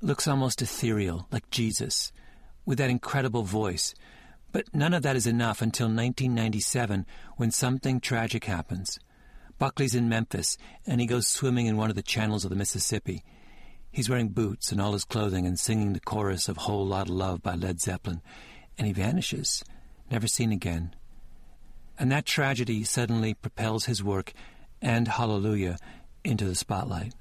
[0.02, 2.12] looks almost ethereal, like Jesus,
[2.66, 3.94] with that incredible voice.
[4.52, 7.06] But none of that is enough until 1997
[7.38, 8.98] when something tragic happens.
[9.60, 10.58] Buckley's in Memphis
[10.88, 13.24] and he goes swimming in one of the channels of the Mississippi.
[13.92, 17.44] He's wearing boots and all his clothing and singing the chorus of Whole Lotta Love
[17.44, 18.22] by Led Zeppelin,
[18.78, 19.64] and he vanishes,
[20.10, 20.96] never seen again.
[21.98, 24.34] And that tragedy suddenly propels his work
[24.82, 25.78] and Hallelujah
[26.24, 27.14] into the spotlight.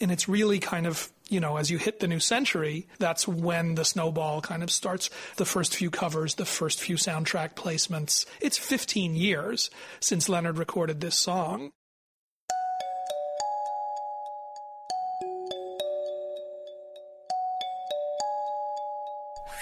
[0.00, 3.74] And it's really kind of, you know, as you hit the new century, that's when
[3.74, 5.10] the snowball kind of starts.
[5.36, 8.24] The first few covers, the first few soundtrack placements.
[8.40, 9.70] It's 15 years
[10.00, 11.72] since Leonard recorded this song.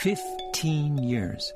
[0.01, 1.53] Fifteen years.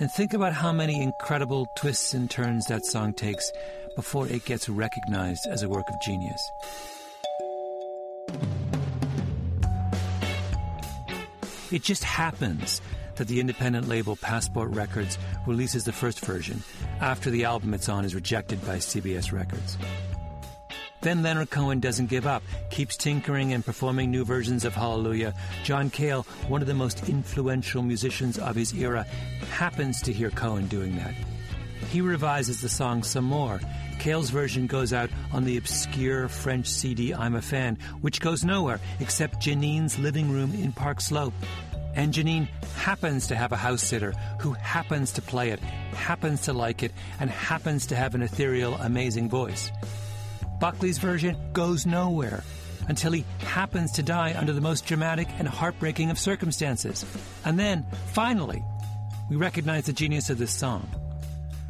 [0.00, 3.52] And think about how many incredible twists and turns that song takes
[3.94, 6.50] before it gets recognized as a work of genius.
[11.70, 12.80] It just happens
[13.14, 15.16] that the independent label Passport Records
[15.46, 16.62] releases the first version
[17.00, 19.78] after the album it's on is rejected by CBS Records.
[21.04, 25.34] Then Leonard Cohen doesn't give up, keeps tinkering and performing new versions of Hallelujah.
[25.62, 29.04] John Cale, one of the most influential musicians of his era,
[29.50, 31.12] happens to hear Cohen doing that.
[31.90, 33.60] He revises the song some more.
[33.98, 38.80] Cale's version goes out on the obscure French CD I'm a Fan, which goes nowhere
[38.98, 41.34] except Janine's living room in Park Slope.
[41.94, 46.54] And Janine happens to have a house sitter who happens to play it, happens to
[46.54, 49.70] like it, and happens to have an ethereal, amazing voice.
[50.60, 52.42] Buckley's version goes nowhere
[52.88, 57.04] until he happens to die under the most dramatic and heartbreaking of circumstances.
[57.44, 58.62] And then, finally,
[59.30, 60.88] we recognize the genius of this song.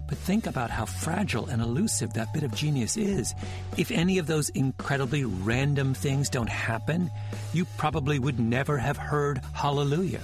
[0.06, 3.34] But think about how fragile and elusive that bit of genius is.
[3.76, 7.10] If any of those incredibly random things don't happen,
[7.52, 10.20] you probably would never have heard Hallelujah.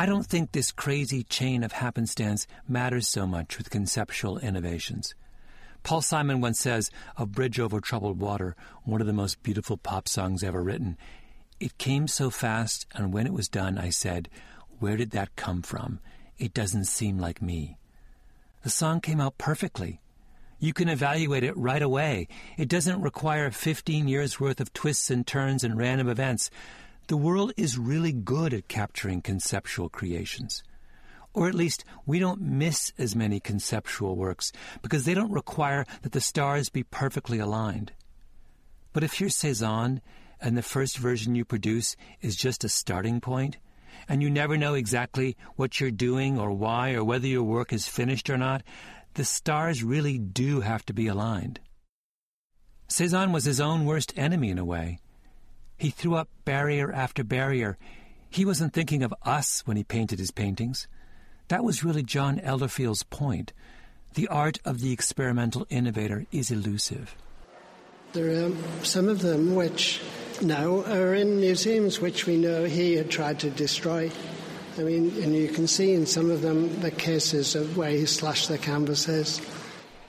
[0.00, 5.14] I don't think this crazy chain of happenstance matters so much with conceptual innovations.
[5.82, 10.08] Paul Simon once says of Bridge Over Troubled Water, one of the most beautiful pop
[10.08, 10.96] songs ever written,
[11.60, 14.30] it came so fast, and when it was done, I said,
[14.78, 16.00] Where did that come from?
[16.38, 17.76] It doesn't seem like me.
[18.62, 20.00] The song came out perfectly.
[20.58, 22.26] You can evaluate it right away.
[22.56, 26.50] It doesn't require 15 years' worth of twists and turns and random events.
[27.10, 30.62] The world is really good at capturing conceptual creations.
[31.34, 36.12] Or at least we don't miss as many conceptual works because they don't require that
[36.12, 37.90] the stars be perfectly aligned.
[38.92, 40.02] But if you're Cezanne
[40.40, 43.56] and the first version you produce is just a starting point,
[44.08, 47.88] and you never know exactly what you're doing or why or whether your work is
[47.88, 48.62] finished or not,
[49.14, 51.58] the stars really do have to be aligned.
[52.86, 55.00] Cezanne was his own worst enemy in a way.
[55.80, 57.78] He threw up barrier after barrier.
[58.28, 60.86] He wasn't thinking of us when he painted his paintings.
[61.48, 63.54] That was really John Elderfield's point.
[64.12, 67.16] The art of the experimental innovator is elusive.
[68.12, 68.52] There are
[68.84, 70.02] some of them which
[70.42, 74.12] now are in museums which we know he had tried to destroy.
[74.76, 78.04] I mean, and you can see in some of them the cases of where he
[78.04, 79.38] slashed the canvases.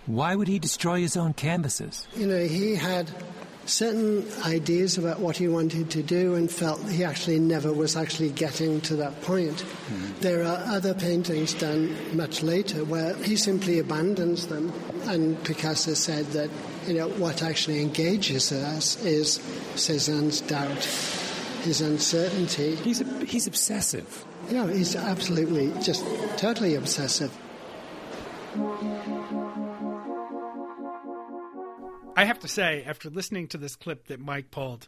[0.06, 2.10] Why would he destroy his own canvases?
[2.18, 3.10] You know, he had
[3.66, 8.30] certain ideas about what he wanted to do and felt he actually never was actually
[8.30, 9.62] getting to that point.
[9.62, 10.12] Hmm.
[10.22, 14.74] There are other paintings done much later where he simply abandons them.
[15.04, 16.50] And Picasso said that,
[16.88, 19.40] you know, what actually engages us is
[19.76, 20.84] Cezanne's doubt,
[21.64, 22.76] his uncertainty.
[22.76, 24.26] He's, he's obsessive.
[24.50, 26.04] Yeah, he's absolutely just
[26.38, 27.32] totally obsessive.
[32.22, 34.88] I have to say, after listening to this clip that Mike pulled,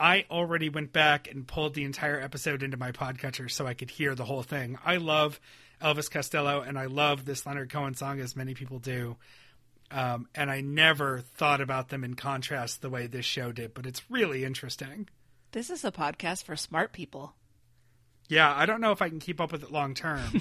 [0.00, 3.90] I already went back and pulled the entire episode into my podcatcher so I could
[3.90, 4.78] hear the whole thing.
[4.82, 5.38] I love
[5.82, 9.18] Elvis Costello and I love this Leonard Cohen song, as many people do.
[9.90, 13.84] Um, and I never thought about them in contrast the way this show did, but
[13.84, 15.10] it's really interesting.
[15.52, 17.34] This is a podcast for smart people.
[18.30, 20.40] Yeah, I don't know if I can keep up with it long term,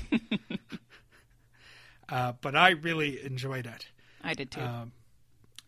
[2.07, 3.87] uh, but I really enjoyed it.
[4.23, 4.61] I did too.
[4.61, 4.93] Um,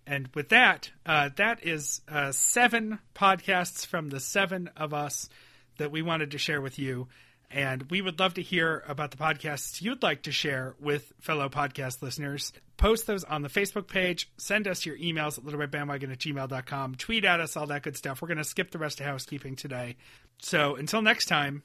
[0.08, 5.30] and with that, uh, that is uh, seven podcasts from the seven of us
[5.78, 7.08] that we wanted to share with you.
[7.52, 11.48] And we would love to hear about the podcasts you'd like to share with fellow
[11.48, 12.52] podcast listeners.
[12.78, 14.30] Post those on the Facebook page.
[14.38, 16.96] Send us your emails at littlebitbandwagon at gmail.com.
[16.96, 18.22] Tweet at us, all that good stuff.
[18.22, 19.96] We're going to skip the rest of housekeeping today.
[20.40, 21.64] So until next time,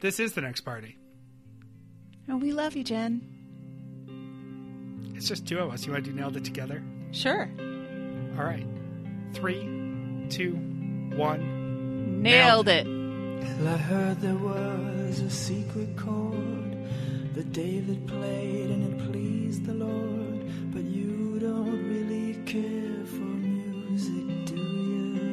[0.00, 0.98] this is the next party.
[2.28, 3.22] Oh, we love you, Jen.
[5.14, 5.86] It's just two of us.
[5.86, 6.82] You want to do nailed it together?
[7.12, 7.48] Sure.
[8.38, 8.66] All right.
[9.34, 10.52] Three, two,
[11.14, 12.22] one.
[12.22, 12.86] Nailed it.
[12.86, 16.76] Well, I heard there was a secret chord
[17.34, 20.72] that David played and it pleased the Lord.
[20.72, 25.28] But you don't really care for music, do you?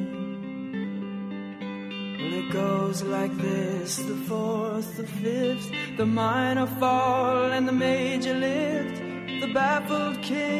[2.18, 8.34] Well, it goes like this the fourth, the fifth, the minor fall, and the major
[8.34, 8.98] lift.
[9.40, 10.59] The baffled king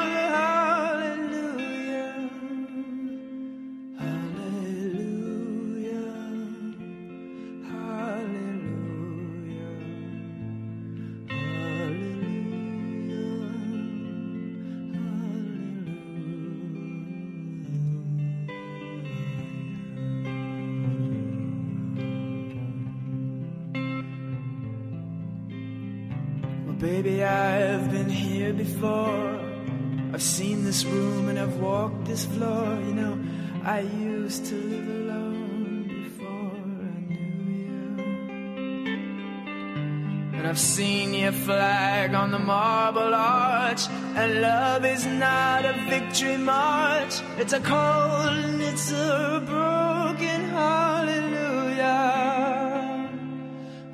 [46.11, 47.21] victory march.
[47.37, 51.87] It's a cold and it's a broken hallelujah.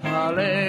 [0.01, 0.66] Hallelujah.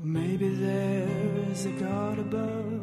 [0.00, 1.08] Maybe there
[1.50, 2.82] is a God above,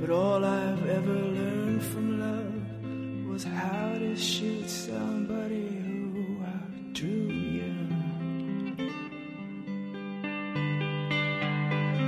[0.00, 7.74] but all I've ever learned from love was how to shoot somebody who outdrew you.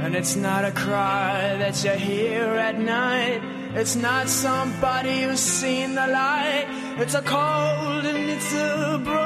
[0.02, 3.42] And it's not a cry that you hear at night.
[3.74, 6.66] It's not somebody who's seen the light.
[6.96, 9.17] It's a cold and it's a broken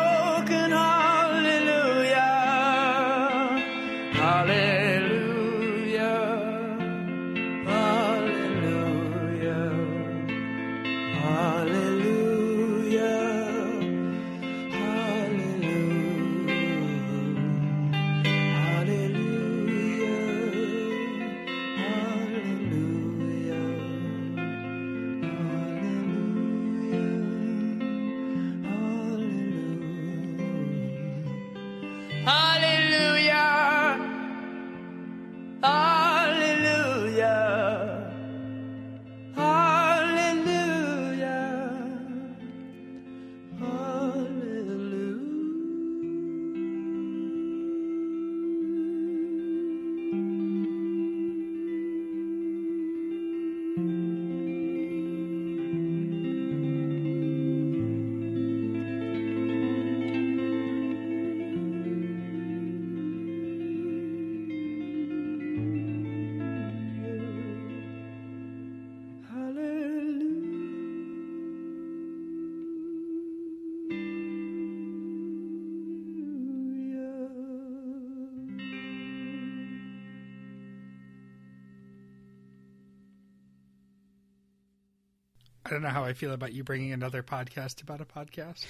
[85.73, 88.67] don't know how I feel about you bringing another podcast about a podcast.